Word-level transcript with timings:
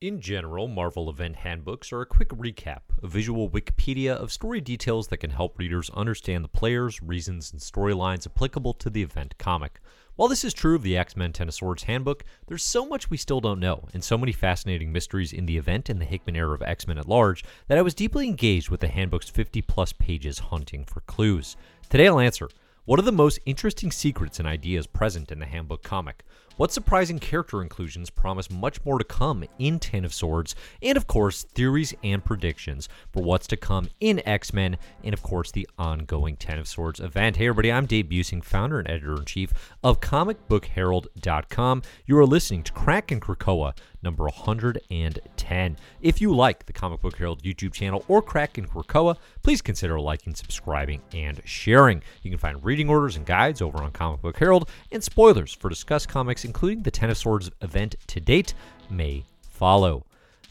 In 0.00 0.20
general, 0.20 0.68
Marvel 0.68 1.10
event 1.10 1.34
handbooks 1.34 1.92
are 1.92 2.02
a 2.02 2.06
quick 2.06 2.28
recap, 2.28 2.82
a 3.02 3.08
visual 3.08 3.50
Wikipedia 3.50 4.14
of 4.14 4.30
story 4.30 4.60
details 4.60 5.08
that 5.08 5.16
can 5.16 5.30
help 5.30 5.58
readers 5.58 5.90
understand 5.90 6.44
the 6.44 6.48
players, 6.48 7.02
reasons, 7.02 7.50
and 7.50 7.60
storylines 7.60 8.24
applicable 8.24 8.74
to 8.74 8.90
the 8.90 9.02
event 9.02 9.36
comic. 9.38 9.80
While 10.14 10.28
this 10.28 10.44
is 10.44 10.54
true 10.54 10.76
of 10.76 10.84
the 10.84 10.96
X 10.96 11.16
Men 11.16 11.32
Ten 11.32 11.48
of 11.48 11.54
Swords 11.54 11.82
handbook, 11.82 12.24
there's 12.46 12.62
so 12.62 12.86
much 12.86 13.10
we 13.10 13.16
still 13.16 13.40
don't 13.40 13.58
know, 13.58 13.88
and 13.92 14.04
so 14.04 14.16
many 14.16 14.30
fascinating 14.30 14.92
mysteries 14.92 15.32
in 15.32 15.46
the 15.46 15.58
event 15.58 15.88
and 15.88 16.00
the 16.00 16.04
Hickman 16.04 16.36
era 16.36 16.54
of 16.54 16.62
X 16.62 16.86
Men 16.86 16.98
at 16.98 17.08
large, 17.08 17.42
that 17.66 17.76
I 17.76 17.82
was 17.82 17.92
deeply 17.92 18.28
engaged 18.28 18.70
with 18.70 18.78
the 18.78 18.86
handbook's 18.86 19.28
50 19.28 19.62
plus 19.62 19.92
pages 19.92 20.38
hunting 20.38 20.84
for 20.84 21.00
clues. 21.00 21.56
Today 21.90 22.06
I'll 22.06 22.20
answer 22.20 22.48
what 22.84 23.00
are 23.00 23.02
the 23.02 23.10
most 23.12 23.40
interesting 23.44 23.90
secrets 23.90 24.38
and 24.38 24.46
ideas 24.46 24.86
present 24.86 25.32
in 25.32 25.40
the 25.40 25.46
handbook 25.46 25.82
comic? 25.82 26.24
What 26.58 26.72
surprising 26.72 27.20
character 27.20 27.62
inclusions 27.62 28.10
promise 28.10 28.50
much 28.50 28.84
more 28.84 28.98
to 28.98 29.04
come 29.04 29.44
in 29.60 29.78
Ten 29.78 30.04
of 30.04 30.12
Swords? 30.12 30.56
And 30.82 30.96
of 30.96 31.06
course, 31.06 31.44
theories 31.44 31.94
and 32.02 32.24
predictions 32.24 32.88
for 33.12 33.22
what's 33.22 33.46
to 33.46 33.56
come 33.56 33.88
in 34.00 34.20
X 34.26 34.52
Men, 34.52 34.76
and 35.04 35.14
of 35.14 35.22
course, 35.22 35.52
the 35.52 35.68
ongoing 35.78 36.36
Ten 36.36 36.58
of 36.58 36.66
Swords 36.66 36.98
event. 36.98 37.36
Hey, 37.36 37.46
everybody, 37.46 37.70
I'm 37.70 37.86
Dave 37.86 38.06
Buesing, 38.06 38.42
founder 38.42 38.80
and 38.80 38.90
editor 38.90 39.14
in 39.14 39.24
chief 39.24 39.52
of 39.84 40.00
ComicBookHerald.com. 40.00 41.82
You 42.06 42.18
are 42.18 42.26
listening 42.26 42.64
to 42.64 42.72
Cracking 42.72 43.20
Krakoa 43.20 43.74
number 44.02 44.24
110. 44.24 45.76
If 46.00 46.20
you 46.20 46.34
like 46.34 46.66
the 46.66 46.72
Comic 46.72 47.00
Book 47.00 47.16
Herald 47.16 47.42
YouTube 47.42 47.72
channel 47.72 48.04
or 48.08 48.22
Cracking 48.22 48.66
Krakoa, 48.66 49.16
please 49.42 49.62
consider 49.62 49.98
liking, 50.00 50.34
subscribing, 50.34 51.02
and 51.12 51.40
sharing. 51.44 52.02
You 52.22 52.30
can 52.30 52.38
find 52.38 52.64
reading 52.64 52.88
orders 52.88 53.16
and 53.16 53.26
guides 53.26 53.62
over 53.62 53.82
on 53.82 53.92
Comic 53.92 54.22
Book 54.22 54.38
Herald, 54.38 54.68
and 54.92 55.02
spoilers 55.02 55.52
for 55.52 55.68
Discuss 55.68 56.06
Comics, 56.06 56.44
including 56.44 56.82
the 56.82 56.90
Ten 56.90 57.10
of 57.10 57.18
Swords 57.18 57.50
event 57.62 57.96
to 58.08 58.20
date, 58.20 58.54
may 58.90 59.24
follow. 59.40 60.04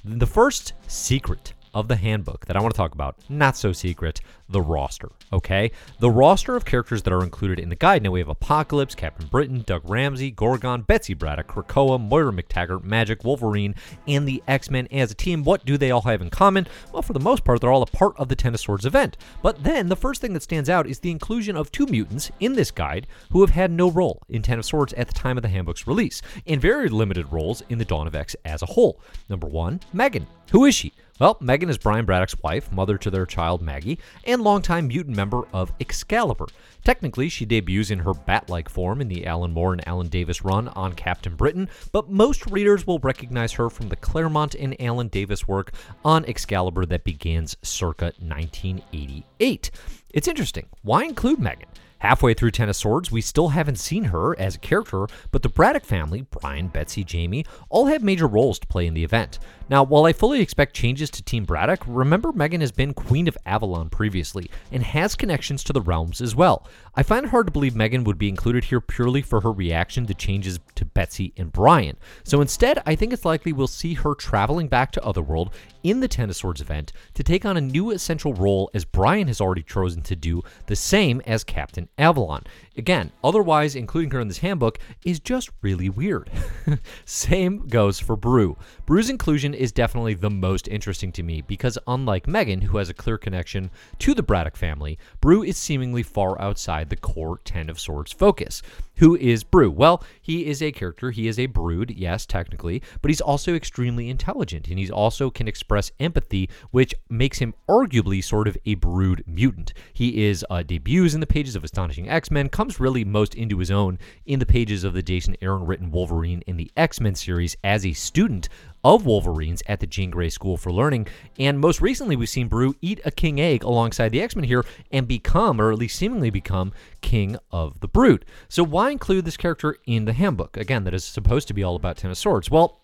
The 0.04 0.27
first 0.27 0.74
secret 0.88 1.54
of 1.77 1.88
the 1.88 1.95
handbook 1.95 2.48
that 2.48 2.58
I 2.58 2.62
want 2.62 2.73
to 2.73 2.77
talk 2.77 2.94
about, 2.94 3.17
not 3.30 3.55
so 3.55 3.71
secret, 3.71 4.20
the 4.49 4.62
roster. 4.62 5.10
Okay? 5.32 5.71
The 5.99 6.10
roster 6.10 6.55
of 6.55 6.65
characters 6.65 7.04
that 7.04 7.13
are 7.13 7.24
included 7.24 7.60
in 7.60 7.70
the 7.70 7.76
guide. 7.76 8.02
Now 8.02 8.10
we 8.12 8.20
have 8.20 8.29
Apocalypse, 8.29 8.96
Captain 8.96 9.27
Britain, 9.27 9.63
Doug 9.65 9.87
Ramsey, 9.87 10.32
Gorgon, 10.32 10.82
Betsy 10.82 11.13
Braddock, 11.13 11.48
Krakoa, 11.48 11.99
Moira 11.99 12.32
MacTaggert, 12.32 12.84
Magik, 12.84 13.24
Wolverine, 13.24 13.76
and 14.07 14.27
the 14.27 14.41
X 14.48 14.71
Men 14.71 14.87
as 14.91 15.12
a 15.12 15.15
team. 15.15 15.43
What 15.43 15.65
do 15.65 15.77
they 15.77 15.91
all 15.91 16.02
have 16.02 16.21
in 16.24 16.32
common? 16.32 16.68
Well, 16.91 17.04
for 17.04 17.13
the 17.13 17.20
most 17.20 17.43
part, 17.43 17.62
they're 17.62 17.71
all 17.71 17.84
a 17.84 17.85
part 17.85 18.18
of 18.18 18.27
the 18.27 18.35
Ten 18.35 18.55
of 18.55 18.59
Swords 18.59 18.85
event. 18.85 19.18
But 19.43 19.63
then 19.63 19.87
the 19.87 19.96
first 19.96 20.20
thing 20.20 20.34
that 20.34 20.43
stands 20.43 20.70
out 20.70 20.87
is 20.87 20.99
the 20.99 21.12
inclusion 21.12 21.55
of 21.55 21.71
two 21.71 21.85
mutants 21.85 22.32
in 22.40 22.54
this 22.54 22.71
guide 22.71 23.05
who 23.32 23.41
have 23.41 23.52
had 23.52 23.70
no 23.70 23.91
role 23.91 24.24
in 24.30 24.41
Ten 24.41 24.57
of 24.57 24.65
Swords 24.65 24.93
at 24.93 25.07
the 25.07 25.13
time 25.13 25.37
of 25.37 25.43
the 25.43 25.49
handbook's 25.49 25.85
release, 25.85 26.24
and 26.48 26.59
very 26.59 26.90
limited 26.90 27.32
roles 27.32 27.62
in 27.70 27.77
the 27.77 27.85
Dawn 27.85 28.07
of 28.07 28.15
X 28.15 28.35
as 28.46 28.63
a 28.63 28.65
whole. 28.65 28.99
Number 29.30 29.48
one, 29.48 29.82
Meggan. 29.93 30.26
Who 30.52 30.63
is 30.63 30.74
she? 30.74 30.93
Well, 31.20 31.37
Meggan 31.41 31.70
is 31.70 31.79
Brian 31.79 32.05
Braddock's 32.05 32.35
wife, 32.43 32.71
mother 32.71 32.96
to 32.99 33.10
their 33.10 33.26
child 33.26 33.63
Maggie, 33.63 33.98
and 34.26 34.43
longtime 34.43 34.87
mutant 34.87 35.15
member 35.15 35.48
of 35.51 35.74
Excalibur. 35.79 36.46
Technically, 36.84 37.27
she 37.27 37.43
debuts 37.43 37.90
in 37.90 37.99
her 37.99 38.13
bat 38.13 38.51
like 38.51 38.70
form 38.70 39.01
in 39.01 39.07
the 39.07 39.26
Alan 39.26 39.51
Moore 39.51 39.74
and 39.74 39.87
Alan 39.87 40.09
Davis 40.09 40.46
run 40.46 40.68
on 40.70 40.93
Captain 40.93 41.35
Britain, 41.35 41.70
but 41.91 42.12
most 42.12 42.46
readers 42.51 42.85
will 42.85 42.99
recognize 42.99 43.54
her 43.54 43.68
from 43.68 43.90
the 43.90 43.96
Claremont 43.96 44.54
and 44.54 44.79
Alan 44.79 45.07
Davis 45.07 45.48
work 45.48 45.71
on 46.05 46.24
Excalibur 46.26 46.85
that 46.85 47.04
begins 47.04 47.57
circa 47.63 48.13
1988. 48.20 49.71
It's 50.12 50.27
interesting. 50.27 50.68
Why 50.84 51.04
include 51.05 51.40
Meggan? 51.40 51.70
Halfway 51.99 52.35
through 52.35 52.51
Ten 52.51 52.70
of 52.70 52.76
Swords, 52.76 53.12
we 53.12 53.21
still 53.21 53.49
haven't 53.49 53.79
seen 53.79 54.05
her 54.05 54.37
as 54.40 54.55
a 54.55 54.59
character, 54.59 55.07
but 55.31 55.41
the 55.41 55.49
Braddock 55.49 55.84
family, 55.84 56.21
Brian, 56.21 56.67
Betsy, 56.67 57.03
Jamie, 57.03 57.45
all 57.70 57.87
have 57.87 58.03
major 58.03 58.27
roles 58.27 58.59
to 58.59 58.67
play 58.67 58.85
in 58.85 58.93
the 58.93 59.03
event. 59.03 59.40
Now, 59.70 59.84
while 59.84 60.05
I 60.05 60.13
fully 60.13 60.40
expect 60.40 60.75
changes 60.75 61.09
to 61.09 61.23
Team 61.23 61.43
Braddock, 61.43 61.84
remember 61.87 62.31
Meggan 62.31 62.62
has 62.62 62.71
been 62.71 62.93
Queen 62.93 63.27
of 63.27 63.37
Avalon 63.45 63.90
previously 63.90 64.50
and 64.72 64.84
has 64.84 65.16
connections 65.16 65.63
to 65.66 65.73
the 65.73 65.81
realms 65.81 66.22
as 66.22 66.35
well. 66.35 66.68
I 66.95 67.03
find 67.03 67.25
it 67.25 67.29
hard 67.29 67.47
to 67.47 67.52
believe 67.52 67.75
Meggan 67.75 68.03
would 68.06 68.18
be 68.18 68.30
included 68.30 68.66
here 68.66 68.80
purely 68.80 69.22
for 69.22 69.41
her 69.41 69.52
reaction 69.52 70.06
to 70.06 70.13
changes 70.13 70.59
to 70.75 70.86
Betsy 70.86 71.34
and 71.36 71.52
Brian. 71.52 71.97
So 72.24 72.41
instead, 72.41 72.81
I 72.86 72.96
think 72.96 73.12
it's 73.12 73.25
likely 73.25 73.52
we'll 73.53 73.68
see 73.68 73.96
her 73.96 74.13
traveling 74.16 74.68
back 74.68 74.91
to 74.94 75.03
Otherworld 75.03 75.53
in 75.84 76.00
the 76.00 76.08
Ten 76.08 76.30
of 76.30 76.36
Swords 76.36 76.62
event 76.62 76.94
to 77.14 77.24
take 77.24 77.46
on 77.46 77.58
a 77.58 77.62
new 77.62 77.92
essential 77.92 78.34
role 78.34 78.70
as 78.74 78.86
Brian 78.86 79.28
has 79.28 79.42
already 79.42 79.64
chosen 79.64 80.02
to 80.04 80.16
do 80.16 80.42
the 80.68 80.76
same 80.76 81.22
as 81.26 81.44
Captain 81.44 81.88
Avalon. 81.98 82.44
Again, 82.78 83.12
otherwise, 83.24 83.76
including 83.76 84.12
her 84.12 84.20
in 84.20 84.28
this 84.28 84.38
handbook 84.40 84.78
is 85.04 85.20
just 85.20 85.50
really 85.62 85.90
weird. 85.90 86.30
Same 87.06 87.68
goes 87.68 88.00
for 88.00 88.16
Broo. 88.16 88.56
Broo's 88.86 89.10
inclusion 89.10 89.54
is 89.56 89.72
definitely 89.72 90.14
the 90.14 90.30
most 90.30 90.68
interesting 90.68 91.12
to 91.14 91.24
me 91.24 91.42
because, 91.42 91.78
unlike 91.88 92.28
Meggan, 92.28 92.62
who 92.62 92.78
has 92.78 92.90
a 92.90 92.94
clear 92.94 93.18
connection 93.18 93.72
to 94.00 94.14
the 94.14 94.22
Braddock 94.22 94.56
family, 94.56 95.00
Broo 95.22 95.44
is 95.44 95.58
seemingly 95.58 96.04
far 96.04 96.40
outside 96.40 96.90
the 96.90 96.96
core 96.96 97.40
Ten 97.44 97.70
of 97.70 97.80
Swords 97.80 98.12
focus. 98.12 98.62
Who 98.98 99.16
is 99.16 99.44
Broo? 99.44 99.70
Well, 99.70 100.04
he 100.22 100.48
is 100.48 100.62
a 100.62 100.72
character. 100.72 101.12
He 101.12 101.28
is 101.28 101.38
a 101.38 101.46
brood, 101.46 101.92
yes, 101.92 102.26
technically, 102.26 102.82
but 103.02 103.10
he's 103.10 103.22
also 103.22 103.54
extremely 103.54 104.10
intelligent 104.10 104.68
and 104.68 104.80
he 104.80 104.90
also 104.90 105.30
can 105.30 105.48
express 105.48 105.77
empathy, 106.00 106.50
which 106.72 106.94
makes 107.10 107.40
him 107.40 107.54
arguably 107.70 108.24
sort 108.24 108.48
of 108.48 108.58
a 108.66 108.76
brood 108.76 109.24
mutant. 109.28 109.74
He 109.94 110.26
is 110.26 110.46
uh, 110.50 110.64
debuts 110.64 111.14
in 111.14 111.20
the 111.20 111.28
pages 111.28 111.56
of 111.56 111.64
Astonishing 111.64 112.10
X 112.10 112.32
Men, 112.32 112.50
comes 112.50 112.80
really 112.80 113.06
most 113.06 113.36
into 113.36 113.60
his 113.60 113.72
own 113.72 114.00
in 114.26 114.40
the 114.40 114.46
pages 114.46 114.84
of 114.84 114.94
the 114.94 115.02
Jason 115.02 115.36
Aaron 115.42 115.66
written 115.66 115.92
Wolverine 115.92 116.44
in 116.48 116.58
the 116.58 116.72
X 116.76 117.00
Men 117.00 117.16
series 117.16 117.56
as 117.64 117.86
a 117.86 117.94
student 117.94 118.50
of 118.84 119.06
Wolverines 119.06 119.62
at 119.68 119.80
the 119.80 119.88
Jean 119.88 120.10
Grey 120.10 120.30
School 120.30 120.56
for 120.56 120.72
Learning. 120.72 121.08
And 121.38 121.60
most 121.60 121.82
recently, 121.82 122.16
we've 122.16 122.30
seen 122.30 122.48
Broo 122.48 122.76
eat 122.82 123.02
a 123.04 123.12
king 123.12 123.42
egg 123.42 123.64
alongside 123.64 124.10
the 124.10 124.22
X 124.22 124.36
Men 124.36 124.46
here 124.46 124.66
and 124.92 125.08
become, 125.08 125.60
or 125.60 125.72
at 125.72 125.78
least 125.78 125.98
seemingly 125.98 126.30
become, 126.30 126.72
king 127.02 127.38
of 127.52 127.80
the 127.80 127.88
brood. 127.88 128.26
So, 128.48 128.64
why 128.64 128.92
include 128.92 129.26
this 129.26 129.38
character 129.38 129.78
in 129.86 130.06
the 130.06 130.14
handbook? 130.14 130.58
Again, 130.58 130.84
that 130.86 130.94
is 130.94 131.04
supposed 131.04 131.48
to 131.50 131.54
be 131.54 131.64
all 131.64 131.76
about 131.76 131.98
Ten 131.98 132.12
of 132.12 132.18
Swords. 132.18 132.50
Well, 132.50 132.82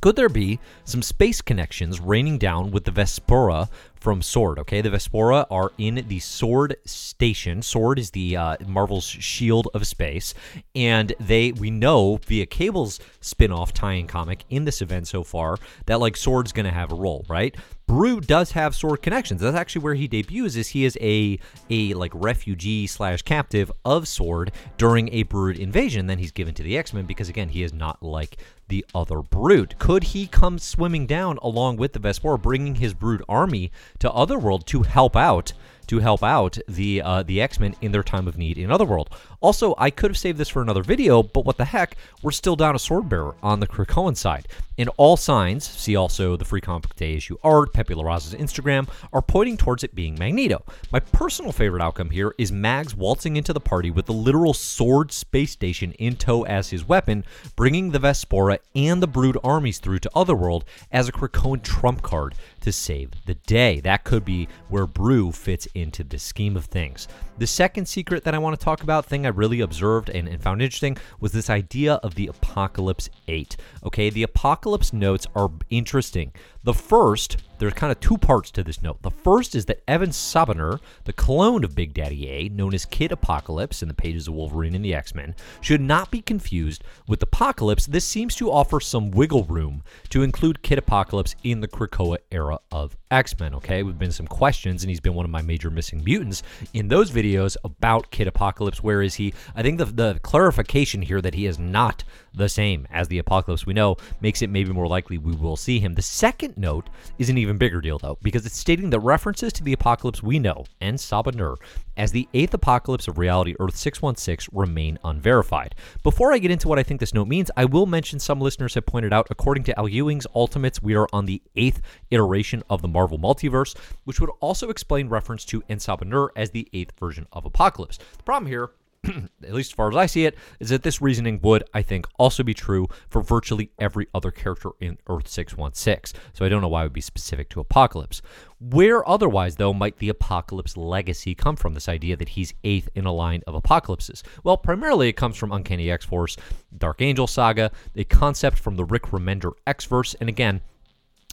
could 0.00 0.16
there 0.16 0.28
be 0.28 0.58
some 0.84 1.02
space 1.02 1.40
connections 1.40 2.00
raining 2.00 2.38
down 2.38 2.70
with 2.70 2.84
the 2.84 2.90
Vespora 2.90 3.68
from 4.00 4.22
Sword. 4.22 4.58
Okay, 4.58 4.80
the 4.80 4.90
Vespora 4.90 5.46
are 5.50 5.72
in 5.78 6.04
the 6.08 6.18
Sword 6.18 6.76
Station. 6.86 7.62
Sword 7.62 7.98
is 7.98 8.10
the 8.10 8.36
uh, 8.36 8.56
Marvel's 8.66 9.04
shield 9.04 9.68
of 9.74 9.86
space, 9.86 10.34
and 10.74 11.12
they 11.20 11.52
we 11.52 11.70
know 11.70 12.18
via 12.26 12.46
Cable's 12.46 12.98
spin-off 13.20 13.72
tie-in 13.74 14.06
comic 14.06 14.44
in 14.48 14.64
this 14.64 14.80
event 14.80 15.06
so 15.06 15.22
far 15.22 15.58
that 15.86 16.00
like 16.00 16.16
Sword's 16.16 16.52
gonna 16.52 16.70
have 16.70 16.90
a 16.90 16.96
role, 16.96 17.24
right? 17.28 17.54
Broo 17.86 18.20
does 18.20 18.52
have 18.52 18.76
sword 18.76 19.02
connections. 19.02 19.40
That's 19.40 19.56
actually 19.56 19.82
where 19.82 19.94
he 19.94 20.06
debuts. 20.06 20.54
Is 20.54 20.68
he 20.68 20.84
is 20.84 20.96
a 21.00 21.38
a 21.68 21.92
like 21.94 22.12
refugee 22.14 22.86
slash 22.86 23.22
captive 23.22 23.70
of 23.84 24.06
Sword 24.06 24.52
during 24.78 25.12
a 25.12 25.24
Brood 25.24 25.58
invasion. 25.58 26.06
Then 26.06 26.18
he's 26.18 26.30
given 26.30 26.54
to 26.54 26.62
the 26.62 26.78
X 26.78 26.94
Men 26.94 27.04
because 27.04 27.28
again 27.28 27.48
he 27.48 27.64
is 27.64 27.72
not 27.72 28.00
like 28.00 28.36
the 28.70 28.86
other 28.94 29.20
Brood. 29.20 29.74
Could 29.78 30.04
he 30.04 30.26
come 30.26 30.58
swimming 30.58 31.06
down 31.06 31.38
along 31.42 31.76
with 31.76 31.92
the 31.92 31.98
Vespora, 31.98 32.40
bringing 32.40 32.76
his 32.76 32.94
Brood 32.94 33.22
army 33.28 33.70
to 33.98 34.10
Otherworld 34.10 34.66
to 34.68 34.82
help 34.82 35.14
out 35.14 35.52
to 35.88 35.98
help 35.98 36.22
out 36.22 36.56
the 36.68 37.02
uh, 37.02 37.24
the 37.24 37.42
X-Men 37.42 37.74
in 37.80 37.90
their 37.90 38.04
time 38.04 38.28
of 38.28 38.38
need 38.38 38.56
in 38.56 38.70
Otherworld. 38.70 39.10
Also, 39.40 39.74
I 39.76 39.90
could 39.90 40.12
have 40.12 40.18
saved 40.18 40.38
this 40.38 40.48
for 40.48 40.62
another 40.62 40.84
video, 40.84 41.20
but 41.20 41.44
what 41.44 41.56
the 41.56 41.64
heck, 41.64 41.96
we're 42.22 42.30
still 42.30 42.54
down 42.54 42.76
a 42.76 42.78
sword 42.78 43.08
bearer 43.08 43.34
on 43.42 43.58
the 43.58 43.66
Krakoan 43.66 44.16
side. 44.16 44.46
And 44.80 44.88
all 44.96 45.18
signs, 45.18 45.68
see 45.68 45.94
also 45.94 46.38
the 46.38 46.44
Free 46.46 46.62
Comic 46.62 46.96
Day 46.96 47.12
issue 47.12 47.36
art, 47.44 47.74
Pepe 47.74 47.92
Larraz's 47.92 48.32
Instagram, 48.32 48.88
are 49.12 49.20
pointing 49.20 49.58
towards 49.58 49.84
it 49.84 49.94
being 49.94 50.18
Magneto. 50.18 50.64
My 50.90 51.00
personal 51.00 51.52
favorite 51.52 51.82
outcome 51.82 52.08
here 52.08 52.34
is 52.38 52.50
Mags 52.50 52.96
waltzing 52.96 53.36
into 53.36 53.52
the 53.52 53.60
party 53.60 53.90
with 53.90 54.06
the 54.06 54.14
literal 54.14 54.54
sword 54.54 55.12
space 55.12 55.50
station 55.50 55.92
in 55.98 56.16
tow 56.16 56.46
as 56.46 56.70
his 56.70 56.88
weapon, 56.88 57.26
bringing 57.56 57.90
the 57.90 57.98
Vespora 57.98 58.58
and 58.74 59.02
the 59.02 59.06
Brood 59.06 59.36
armies 59.44 59.80
through 59.80 59.98
to 59.98 60.10
Otherworld 60.14 60.64
as 60.90 61.10
a 61.10 61.12
Krakoan 61.12 61.62
trump 61.62 62.00
card 62.00 62.34
to 62.62 62.72
save 62.72 63.10
the 63.26 63.34
day. 63.34 63.80
That 63.80 64.04
could 64.04 64.24
be 64.24 64.48
where 64.70 64.86
Broo 64.86 65.30
fits 65.30 65.68
into 65.74 66.04
the 66.04 66.18
scheme 66.18 66.56
of 66.56 66.64
things. 66.64 67.06
The 67.36 67.46
second 67.46 67.86
secret 67.86 68.24
that 68.24 68.34
I 68.34 68.38
want 68.38 68.58
to 68.58 68.64
talk 68.64 68.82
about, 68.82 69.04
thing 69.04 69.26
I 69.26 69.30
really 69.30 69.60
observed 69.60 70.08
and, 70.08 70.26
and 70.26 70.42
found 70.42 70.62
interesting, 70.62 70.96
was 71.20 71.32
this 71.32 71.50
idea 71.50 71.94
of 71.94 72.14
the 72.14 72.28
Apocalypse 72.28 73.10
8. 73.28 73.58
Okay, 73.84 74.08
the 74.08 74.22
Apocalypse 74.22 74.69
notes 74.92 75.26
are 75.34 75.50
interesting. 75.70 76.32
The 76.62 76.74
first, 76.74 77.38
there's 77.58 77.72
kind 77.72 77.90
of 77.90 78.00
two 78.00 78.18
parts 78.18 78.50
to 78.50 78.62
this 78.62 78.82
note. 78.82 79.00
The 79.00 79.10
first 79.10 79.54
is 79.54 79.64
that 79.64 79.82
Evan 79.88 80.10
Sabah 80.10 80.54
Nur, 80.54 80.78
the 81.04 81.12
clone 81.12 81.64
of 81.64 81.74
Big 81.74 81.94
Daddy 81.94 82.28
A, 82.28 82.48
known 82.50 82.74
as 82.74 82.84
Kid 82.84 83.12
Apocalypse 83.12 83.80
in 83.80 83.88
the 83.88 83.94
pages 83.94 84.28
of 84.28 84.34
Wolverine 84.34 84.74
and 84.74 84.84
the 84.84 84.94
X 84.94 85.14
Men, 85.14 85.34
should 85.62 85.80
not 85.80 86.10
be 86.10 86.20
confused 86.20 86.84
with 87.08 87.22
Apocalypse. 87.22 87.86
This 87.86 88.04
seems 88.04 88.34
to 88.36 88.52
offer 88.52 88.78
some 88.78 89.10
wiggle 89.10 89.44
room 89.44 89.82
to 90.10 90.22
include 90.22 90.62
Kid 90.62 90.76
Apocalypse 90.76 91.34
in 91.44 91.60
the 91.60 91.68
Krakoa 91.68 92.18
era 92.30 92.58
of 92.70 92.94
X 93.10 93.38
Men. 93.40 93.54
Okay, 93.54 93.82
we've 93.82 93.98
been 93.98 94.12
some 94.12 94.26
questions, 94.26 94.82
and 94.82 94.90
he's 94.90 95.00
been 95.00 95.14
one 95.14 95.24
of 95.24 95.30
my 95.30 95.42
major 95.42 95.70
missing 95.70 96.04
mutants 96.04 96.42
in 96.74 96.88
those 96.88 97.10
videos 97.10 97.56
about 97.64 98.10
Kid 98.10 98.26
Apocalypse. 98.26 98.82
Where 98.82 99.00
is 99.00 99.14
he? 99.14 99.32
I 99.54 99.62
think 99.62 99.78
the, 99.78 99.86
the 99.86 100.20
clarification 100.22 101.00
here 101.00 101.22
that 101.22 101.34
he 101.34 101.46
is 101.46 101.58
not 101.58 102.04
the 102.32 102.48
same 102.48 102.86
as 102.90 103.08
the 103.08 103.18
apocalypse 103.18 103.66
we 103.66 103.72
know 103.72 103.96
makes 104.20 104.40
it 104.40 104.50
maybe 104.50 104.72
more 104.72 104.86
likely 104.86 105.18
we 105.18 105.34
will 105.34 105.56
see 105.56 105.80
him. 105.80 105.94
The 105.94 106.02
second 106.02 106.49
note 106.56 106.90
is 107.18 107.28
an 107.28 107.38
even 107.38 107.58
bigger 107.58 107.80
deal, 107.80 107.98
though, 107.98 108.18
because 108.22 108.46
it's 108.46 108.58
stating 108.58 108.90
that 108.90 109.00
references 109.00 109.52
to 109.54 109.64
the 109.64 109.72
apocalypse 109.72 110.22
we 110.22 110.38
know, 110.38 110.64
and 110.80 110.96
Sabah 110.98 111.34
Nur, 111.34 111.56
as 111.96 112.12
the 112.12 112.28
eighth 112.34 112.54
apocalypse 112.54 113.08
of 113.08 113.18
reality 113.18 113.54
Earth 113.60 113.76
616 113.76 114.48
remain 114.56 114.98
unverified. 115.04 115.74
Before 116.02 116.32
I 116.32 116.38
get 116.38 116.50
into 116.50 116.68
what 116.68 116.78
I 116.78 116.82
think 116.82 117.00
this 117.00 117.14
note 117.14 117.28
means, 117.28 117.50
I 117.56 117.64
will 117.64 117.86
mention 117.86 118.18
some 118.18 118.40
listeners 118.40 118.74
have 118.74 118.86
pointed 118.86 119.12
out, 119.12 119.26
according 119.30 119.64
to 119.64 119.78
Al 119.78 119.88
Ewing's 119.88 120.26
Ultimates, 120.34 120.82
we 120.82 120.94
are 120.94 121.08
on 121.12 121.26
the 121.26 121.42
eighth 121.56 121.82
iteration 122.10 122.62
of 122.70 122.82
the 122.82 122.88
Marvel 122.88 123.18
Multiverse, 123.18 123.76
which 124.04 124.20
would 124.20 124.30
also 124.40 124.70
explain 124.70 125.08
reference 125.08 125.44
to 125.46 125.62
En 125.68 125.78
Sabah 125.78 126.30
as 126.36 126.50
the 126.50 126.68
eighth 126.72 126.98
version 126.98 127.26
of 127.32 127.44
Apocalypse. 127.44 127.98
The 128.16 128.22
problem 128.22 128.48
here 128.48 128.70
at 129.42 129.54
least 129.54 129.72
as 129.72 129.74
far 129.74 129.88
as 129.88 129.96
I 129.96 130.06
see 130.06 130.26
it, 130.26 130.36
is 130.58 130.68
that 130.68 130.82
this 130.82 131.00
reasoning 131.00 131.40
would, 131.42 131.64
I 131.72 131.82
think, 131.82 132.06
also 132.18 132.42
be 132.42 132.54
true 132.54 132.86
for 133.08 133.22
virtually 133.22 133.70
every 133.78 134.06
other 134.14 134.30
character 134.30 134.70
in 134.80 134.98
Earth 135.08 135.28
616. 135.28 136.20
So 136.34 136.44
I 136.44 136.48
don't 136.48 136.60
know 136.60 136.68
why 136.68 136.82
it 136.82 136.86
would 136.86 136.92
be 136.92 137.00
specific 137.00 137.48
to 137.50 137.60
Apocalypse. 137.60 138.20
Where 138.58 139.08
otherwise, 139.08 139.56
though, 139.56 139.72
might 139.72 139.96
the 139.96 140.10
Apocalypse 140.10 140.76
legacy 140.76 141.34
come 141.34 141.56
from? 141.56 141.72
This 141.72 141.88
idea 141.88 142.16
that 142.16 142.30
he's 142.30 142.52
eighth 142.62 142.90
in 142.94 143.06
a 143.06 143.12
line 143.12 143.42
of 143.46 143.54
apocalypses? 143.54 144.22
Well, 144.44 144.58
primarily 144.58 145.08
it 145.08 145.14
comes 145.14 145.36
from 145.36 145.52
Uncanny 145.52 145.90
X 145.90 146.04
Force, 146.04 146.36
Dark 146.76 147.00
Angel 147.00 147.26
Saga, 147.26 147.70
a 147.96 148.04
concept 148.04 148.58
from 148.58 148.76
the 148.76 148.84
Rick 148.84 149.04
Remender 149.04 149.52
X 149.66 149.86
Verse, 149.86 150.14
and 150.20 150.28
again, 150.28 150.60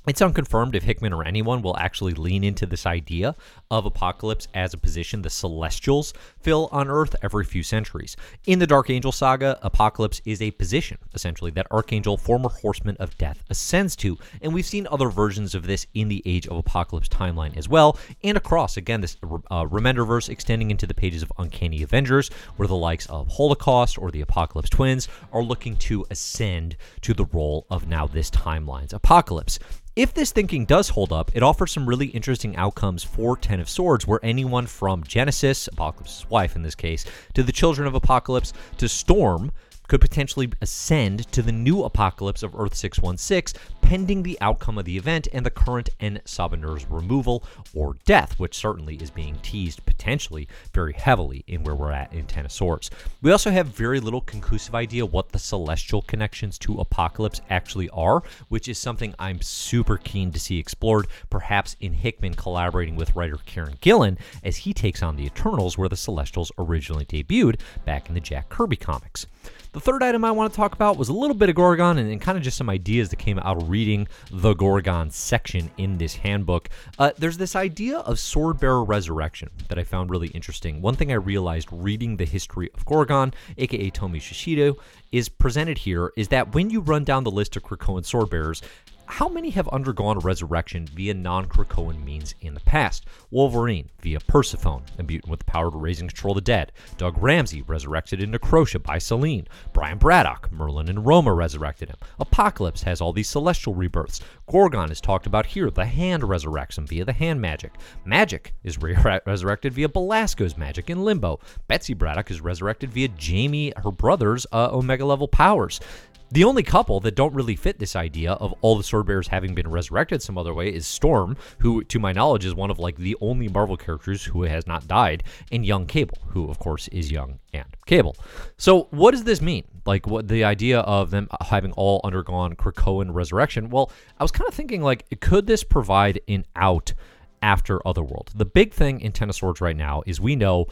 it's 0.07 0.21
unconfirmed 0.21 0.73
if 0.73 0.83
Hickman 0.83 1.11
or 1.11 1.25
anyone 1.25 1.61
will 1.61 1.75
actually 1.77 2.13
lean 2.13 2.43
into 2.43 2.65
this 2.65 2.85
idea 2.85 3.35
of 3.69 3.85
Apocalypse 3.85 4.47
as 4.53 4.73
a 4.73 4.77
position 4.77 5.21
the 5.21 5.29
Celestials 5.29 6.13
fill 6.39 6.69
on 6.71 6.87
Earth 6.87 7.13
every 7.21 7.43
few 7.43 7.61
centuries. 7.61 8.15
In 8.45 8.59
the 8.59 8.67
Dark 8.67 8.89
Angel 8.89 9.11
saga, 9.11 9.59
Apocalypse 9.61 10.21
is 10.23 10.41
a 10.41 10.51
position, 10.51 10.97
essentially, 11.13 11.51
that 11.51 11.67
Archangel, 11.71 12.15
former 12.15 12.47
horseman 12.47 12.95
of 13.01 13.17
death, 13.17 13.43
ascends 13.49 13.97
to, 13.97 14.17
and 14.41 14.53
we've 14.53 14.65
seen 14.65 14.87
other 14.89 15.09
versions 15.09 15.53
of 15.53 15.67
this 15.67 15.85
in 15.93 16.07
the 16.07 16.23
Age 16.25 16.47
of 16.47 16.55
Apocalypse 16.55 17.09
timeline 17.09 17.57
as 17.57 17.67
well, 17.67 17.99
and 18.23 18.37
across, 18.37 18.77
again, 18.77 19.01
this 19.01 19.17
uh, 19.23 19.65
Remenderverse 19.65 20.29
extending 20.29 20.71
into 20.71 20.87
the 20.87 20.93
pages 20.93 21.21
of 21.21 21.33
Uncanny 21.37 21.83
Avengers, 21.83 22.29
where 22.55 22.67
the 22.67 22.75
likes 22.75 23.07
of 23.07 23.27
Holocaust 23.27 23.97
or 23.97 24.09
the 24.09 24.21
Apocalypse 24.21 24.69
Twins 24.69 25.09
are 25.33 25.43
looking 25.43 25.75
to 25.77 26.05
ascend 26.09 26.77
to 27.01 27.13
the 27.13 27.25
role 27.25 27.65
of 27.69 27.87
now 27.87 28.07
this 28.07 28.31
timeline's 28.31 28.93
Apocalypse. 28.93 29.59
If 29.97 30.13
this 30.13 30.31
thinking 30.31 30.65
does 30.65 30.89
hold 30.89 31.11
up, 31.11 31.31
it 31.33 31.41
offers 31.41 31.71
some 31.71 31.89
really 31.89 32.05
interesting 32.09 32.55
outcomes 32.55 33.03
for 33.03 33.35
Ten 33.35 33.59
of 33.59 33.67
Swords, 33.67 34.05
where 34.05 34.19
anyone 34.21 34.67
from 34.67 35.03
Genesis, 35.03 35.67
Apocalypse's 35.67 36.29
wife 36.29 36.55
in 36.55 36.61
this 36.61 36.75
case, 36.75 37.03
to 37.33 37.41
the 37.41 37.51
Children 37.51 37.87
of 37.87 37.95
Apocalypse, 37.95 38.53
to 38.77 38.87
Storm, 38.87 39.51
could 39.87 40.01
potentially 40.01 40.51
ascend 40.61 41.31
to 41.31 41.41
the 41.41 41.51
new 41.51 41.83
apocalypse 41.83 42.43
of 42.43 42.53
Earth 42.55 42.75
616, 42.75 43.59
pending 43.81 44.23
the 44.23 44.37
outcome 44.41 44.77
of 44.77 44.85
the 44.85 44.97
event 44.97 45.27
and 45.31 45.45
the 45.45 45.49
current 45.49 45.89
En 46.01 46.19
Sabah 46.25 46.85
removal 46.89 47.43
or 47.73 47.95
death, 48.05 48.37
which 48.37 48.57
certainly 48.57 48.95
is 48.95 49.09
being 49.09 49.37
teased 49.41 49.85
potentially 49.85 50.47
very 50.73 50.93
heavily 50.93 51.43
in 51.47 51.63
where 51.63 51.75
we're 51.75 51.91
at 51.91 52.11
in 52.11 52.25
Ten 52.25 52.45
of 52.45 52.51
Swords. 52.51 52.89
We 53.21 53.31
also 53.31 53.49
have 53.51 53.67
very 53.67 53.99
little 53.99 54.21
conclusive 54.21 54.75
idea 54.75 55.05
what 55.05 55.29
the 55.29 55.39
celestial 55.39 56.01
connections 56.01 56.57
to 56.59 56.79
Apocalypse 56.79 57.41
actually 57.49 57.89
are, 57.91 58.23
which 58.49 58.67
is 58.67 58.77
something 58.77 59.15
I'm 59.19 59.41
super 59.41 59.97
keen 59.97 60.31
to 60.33 60.39
see 60.39 60.59
explored, 60.59 61.07
perhaps 61.29 61.77
in 61.79 61.93
Hickman 61.93 62.33
collaborating 62.33 62.95
with 62.97 63.15
writer 63.15 63.37
Kieron 63.37 63.79
Gillen 63.79 64.17
as 64.43 64.57
he 64.57 64.73
takes 64.73 65.01
on 65.01 65.15
the 65.15 65.25
Eternals, 65.25 65.77
where 65.77 65.89
the 65.89 65.95
Celestials 65.95 66.51
originally 66.57 67.05
debuted 67.05 67.59
back 67.85 68.09
in 68.09 68.15
the 68.15 68.19
Jack 68.19 68.49
Kirby 68.49 68.75
comics. 68.75 69.27
The 69.77 69.81
third 69.81 70.01
item 70.01 70.25
I 70.25 70.31
want 70.31 70.51
to 70.51 70.57
talk 70.57 70.73
about 70.73 70.97
was 70.97 71.07
a 71.07 71.13
little 71.13 71.35
bit 71.35 71.49
of 71.49 71.55
Gorgon 71.55 71.99
and, 71.99 72.09
and 72.09 72.19
kind 72.19 72.35
of 72.35 72.43
just 72.43 72.57
some 72.57 72.67
ideas 72.67 73.09
that 73.09 73.17
came 73.17 73.37
out 73.37 73.61
of 73.61 73.69
reading 73.69 74.07
the 74.31 74.55
Gorgon 74.55 75.11
section 75.11 75.69
in 75.77 75.99
this 75.99 76.15
handbook. 76.15 76.67
Uh, 76.97 77.11
there's 77.19 77.37
this 77.37 77.55
idea 77.55 77.99
of 77.99 78.15
Swordbearer 78.15 78.87
resurrection 78.87 79.51
that 79.69 79.77
I 79.77 79.83
found 79.83 80.09
really 80.09 80.29
interesting. 80.29 80.81
One 80.81 80.95
thing 80.95 81.11
I 81.11 81.15
realized 81.15 81.67
reading 81.71 82.17
the 82.17 82.25
history 82.25 82.71
of 82.73 82.85
Gorgon, 82.85 83.35
aka 83.59 83.91
Tomi 83.91 84.19
Shishido, 84.19 84.77
is 85.11 85.29
presented 85.29 85.77
here 85.77 86.11
is 86.17 86.29
that 86.29 86.55
when 86.55 86.71
you 86.71 86.81
run 86.81 87.03
down 87.03 87.23
the 87.23 87.29
list 87.29 87.55
of 87.55 87.61
Krakoan 87.61 88.01
swordbearers, 88.01 88.63
how 89.07 89.29
many 89.29 89.49
have 89.51 89.67
undergone 89.69 90.19
resurrection 90.19 90.85
via 90.85 91.13
non 91.13 91.47
Krakoan 91.47 92.03
means 92.03 92.35
in 92.41 92.53
the 92.53 92.59
past? 92.59 93.05
Wolverine 93.31 93.89
via 94.01 94.19
Persephone, 94.19 94.83
a 94.99 95.03
mutant 95.03 95.31
with 95.31 95.39
the 95.39 95.45
power 95.45 95.71
to 95.71 95.77
raise 95.77 96.01
and 96.01 96.09
control 96.09 96.33
the 96.33 96.41
dead. 96.41 96.73
Doug 96.97 97.17
Ramsey 97.17 97.61
resurrected 97.61 98.21
in 98.21 98.31
Necrosha 98.31 98.83
by 98.83 98.97
Selene. 98.97 99.47
Brian 99.71 99.97
Braddock, 99.97 100.51
Merlin 100.51 100.89
and 100.89 101.05
Roma 101.05 101.33
resurrected 101.33 101.89
him. 101.89 101.95
Apocalypse 102.19 102.83
has 102.83 102.99
all 102.99 103.13
these 103.13 103.29
celestial 103.29 103.73
rebirths. 103.73 104.19
Gorgon 104.51 104.91
is 104.91 105.01
talked 105.01 105.25
about 105.25 105.45
here. 105.45 105.71
The 105.71 105.85
Hand 105.85 106.23
resurrects 106.23 106.77
him 106.77 106.85
via 106.85 107.05
the 107.05 107.13
hand 107.13 107.39
magic. 107.39 107.73
Magik 108.05 108.51
is 108.63 108.81
re- 108.81 108.95
resurrected 109.25 109.73
via 109.73 109.87
Belasco's 109.87 110.57
magic 110.57 110.89
in 110.89 111.03
Limbo. 111.03 111.39
Betsy 111.67 111.93
Braddock 111.93 112.29
is 112.29 112.41
resurrected 112.41 112.91
via 112.91 113.07
Jamie, 113.09 113.73
her 113.77 113.91
brother's 113.91 114.45
uh, 114.51 114.69
Omega 114.71 115.05
level 115.05 115.27
powers. 115.27 115.79
The 116.29 116.43
only 116.43 116.63
couple 116.63 116.99
that 117.01 117.15
don't 117.15 117.33
really 117.33 117.55
fit 117.55 117.79
this 117.79 117.95
idea 117.95 118.33
of 118.33 118.53
all 118.61 118.75
the 118.75 118.83
sword 118.83 119.05
bearers 119.05 119.29
having 119.29 119.55
been 119.55 119.69
resurrected 119.69 120.21
some 120.21 120.37
other 120.37 120.53
way 120.53 120.73
is 120.73 120.85
Storm, 120.85 121.37
who, 121.59 121.85
to 121.85 121.99
my 121.99 122.11
knowledge, 122.11 122.45
is 122.45 122.53
one 122.53 122.69
of 122.69 122.79
like 122.79 122.97
the 122.97 123.15
only 123.21 123.47
Marvel 123.47 123.77
characters 123.77 124.25
who 124.25 124.43
has 124.43 124.67
not 124.67 124.87
died, 124.87 125.23
and 125.53 125.65
young 125.65 125.85
Cable, 125.85 126.17
who 126.27 126.49
of 126.49 126.59
course 126.59 126.89
is 126.89 127.11
young 127.11 127.39
and 127.53 127.65
Cable. 127.85 128.17
So, 128.57 128.87
what 128.91 129.11
does 129.11 129.23
this 129.23 129.41
mean? 129.41 129.63
Like, 129.85 130.05
what 130.05 130.27
the 130.27 130.43
idea 130.43 130.81
of 130.81 131.11
them 131.11 131.29
having 131.39 131.71
all 131.73 132.01
undergone 132.03 132.55
Krakoan 132.57 133.13
resurrection? 133.13 133.69
Well, 133.69 133.89
I 134.19 134.23
was 134.23 134.31
kind 134.31 134.49
of 134.49 134.53
thinking, 134.53 134.81
like, 134.81 135.05
could 135.21 135.47
this 135.47 135.63
provide 135.63 136.19
an 136.27 136.45
out 136.57 136.93
after 137.41 137.85
Otherworld? 137.87 138.31
The 138.35 138.45
big 138.45 138.73
thing 138.73 138.99
in 138.99 139.13
Ten 139.13 139.29
of 139.29 139.35
Swords 139.35 139.61
right 139.61 139.77
now 139.77 140.03
is 140.05 140.19
we 140.19 140.35
know 140.35 140.67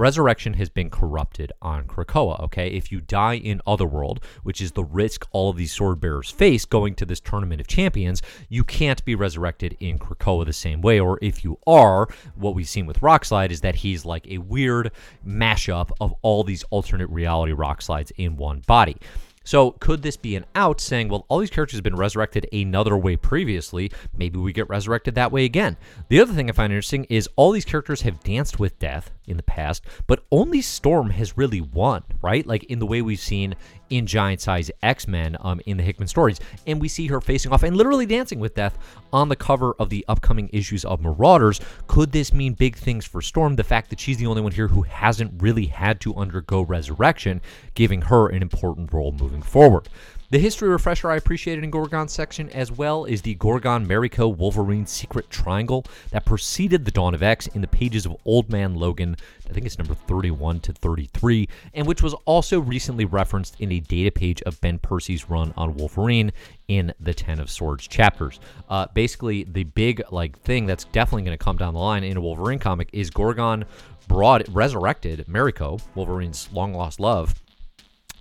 Resurrection 0.00 0.54
has 0.54 0.70
been 0.70 0.88
corrupted 0.88 1.52
on 1.60 1.84
Krakoa, 1.84 2.40
okay? 2.44 2.68
If 2.68 2.90
you 2.90 3.02
die 3.02 3.34
in 3.34 3.60
Otherworld, 3.66 4.24
which 4.42 4.62
is 4.62 4.72
the 4.72 4.82
risk 4.82 5.28
all 5.30 5.50
of 5.50 5.58
these 5.58 5.74
sword 5.74 6.00
bearers 6.00 6.30
face 6.30 6.64
going 6.64 6.94
to 6.94 7.04
this 7.04 7.20
tournament 7.20 7.60
of 7.60 7.66
champions, 7.66 8.22
you 8.48 8.64
can't 8.64 9.04
be 9.04 9.14
resurrected 9.14 9.76
in 9.78 9.98
Krakoa 9.98 10.46
the 10.46 10.54
same 10.54 10.80
way. 10.80 10.98
Or 10.98 11.18
if 11.20 11.44
you 11.44 11.58
are, 11.66 12.08
what 12.34 12.54
we've 12.54 12.66
seen 12.66 12.86
with 12.86 13.00
Rockslide 13.00 13.50
is 13.50 13.60
that 13.60 13.74
he's 13.74 14.06
like 14.06 14.26
a 14.26 14.38
weird 14.38 14.90
mashup 15.26 15.90
of 16.00 16.14
all 16.22 16.44
these 16.44 16.64
alternate 16.70 17.10
reality 17.10 17.52
Rockslides 17.52 18.10
in 18.16 18.38
one 18.38 18.60
body. 18.66 18.96
So 19.44 19.72
could 19.72 20.02
this 20.02 20.16
be 20.16 20.36
an 20.36 20.44
out 20.54 20.80
saying, 20.80 21.08
well, 21.08 21.24
all 21.28 21.38
these 21.38 21.50
characters 21.50 21.78
have 21.78 21.84
been 21.84 21.96
resurrected 21.96 22.46
another 22.52 22.96
way 22.96 23.16
previously. 23.16 23.90
Maybe 24.16 24.38
we 24.38 24.52
get 24.52 24.68
resurrected 24.68 25.14
that 25.14 25.32
way 25.32 25.44
again. 25.44 25.76
The 26.08 26.20
other 26.20 26.32
thing 26.32 26.48
I 26.48 26.52
find 26.52 26.72
interesting 26.72 27.04
is 27.08 27.28
all 27.36 27.50
these 27.50 27.64
characters 27.64 28.02
have 28.02 28.22
danced 28.22 28.58
with 28.58 28.78
death 28.78 29.10
in 29.30 29.36
the 29.36 29.42
past, 29.42 29.84
but 30.06 30.24
only 30.30 30.60
Storm 30.60 31.10
has 31.10 31.38
really 31.38 31.60
won, 31.60 32.02
right? 32.20 32.46
Like 32.46 32.64
in 32.64 32.78
the 32.78 32.86
way 32.86 33.00
we've 33.00 33.18
seen 33.20 33.54
in 33.88 34.06
Giant 34.06 34.40
Size 34.40 34.70
X 34.82 35.08
Men 35.08 35.36
um, 35.40 35.60
in 35.66 35.76
the 35.76 35.82
Hickman 35.82 36.08
stories. 36.08 36.40
And 36.66 36.80
we 36.80 36.88
see 36.88 37.06
her 37.06 37.20
facing 37.20 37.52
off 37.52 37.62
and 37.62 37.76
literally 37.76 38.06
dancing 38.06 38.38
with 38.38 38.54
death 38.54 38.78
on 39.12 39.28
the 39.28 39.36
cover 39.36 39.74
of 39.78 39.88
the 39.88 40.04
upcoming 40.08 40.50
issues 40.52 40.84
of 40.84 41.00
Marauders. 41.00 41.60
Could 41.86 42.12
this 42.12 42.32
mean 42.32 42.54
big 42.54 42.76
things 42.76 43.04
for 43.06 43.22
Storm? 43.22 43.56
The 43.56 43.64
fact 43.64 43.90
that 43.90 44.00
she's 44.00 44.18
the 44.18 44.26
only 44.26 44.42
one 44.42 44.52
here 44.52 44.68
who 44.68 44.82
hasn't 44.82 45.42
really 45.42 45.66
had 45.66 46.00
to 46.02 46.14
undergo 46.14 46.62
resurrection, 46.62 47.40
giving 47.74 48.02
her 48.02 48.28
an 48.28 48.42
important 48.42 48.92
role 48.92 49.12
moving 49.12 49.42
forward. 49.42 49.88
The 50.30 50.38
history 50.38 50.68
refresher 50.68 51.10
I 51.10 51.16
appreciated 51.16 51.64
in 51.64 51.72
Gorgon's 51.72 52.12
section, 52.12 52.50
as 52.50 52.70
well 52.70 53.04
is 53.04 53.20
the 53.20 53.34
Gorgon 53.34 53.84
Mariko 53.84 54.32
Wolverine 54.32 54.86
secret 54.86 55.28
triangle 55.28 55.84
that 56.12 56.24
preceded 56.24 56.84
the 56.84 56.92
Dawn 56.92 57.14
of 57.14 57.22
X 57.24 57.48
in 57.48 57.62
the 57.62 57.66
pages 57.66 58.06
of 58.06 58.16
Old 58.24 58.48
Man 58.48 58.76
Logan, 58.76 59.16
I 59.48 59.52
think 59.52 59.66
it's 59.66 59.76
number 59.76 59.94
31 59.94 60.60
to 60.60 60.72
33, 60.72 61.48
and 61.74 61.84
which 61.84 62.00
was 62.00 62.14
also 62.26 62.60
recently 62.60 63.04
referenced 63.06 63.60
in 63.60 63.72
a 63.72 63.80
data 63.80 64.12
page 64.12 64.40
of 64.42 64.60
Ben 64.60 64.78
Percy's 64.78 65.28
run 65.28 65.52
on 65.56 65.74
Wolverine 65.74 66.30
in 66.68 66.94
the 67.00 67.12
Ten 67.12 67.40
of 67.40 67.50
Swords 67.50 67.88
chapters. 67.88 68.38
Uh, 68.68 68.86
basically, 68.94 69.42
the 69.42 69.64
big 69.64 70.00
like 70.12 70.38
thing 70.38 70.64
that's 70.64 70.84
definitely 70.84 71.22
going 71.22 71.36
to 71.36 71.44
come 71.44 71.56
down 71.56 71.74
the 71.74 71.80
line 71.80 72.04
in 72.04 72.16
a 72.16 72.20
Wolverine 72.20 72.60
comic 72.60 72.88
is 72.92 73.10
Gorgon 73.10 73.64
brought 74.06 74.46
resurrected 74.50 75.26
Mariko, 75.26 75.80
Wolverine's 75.96 76.48
long 76.52 76.72
lost 76.72 77.00
love 77.00 77.34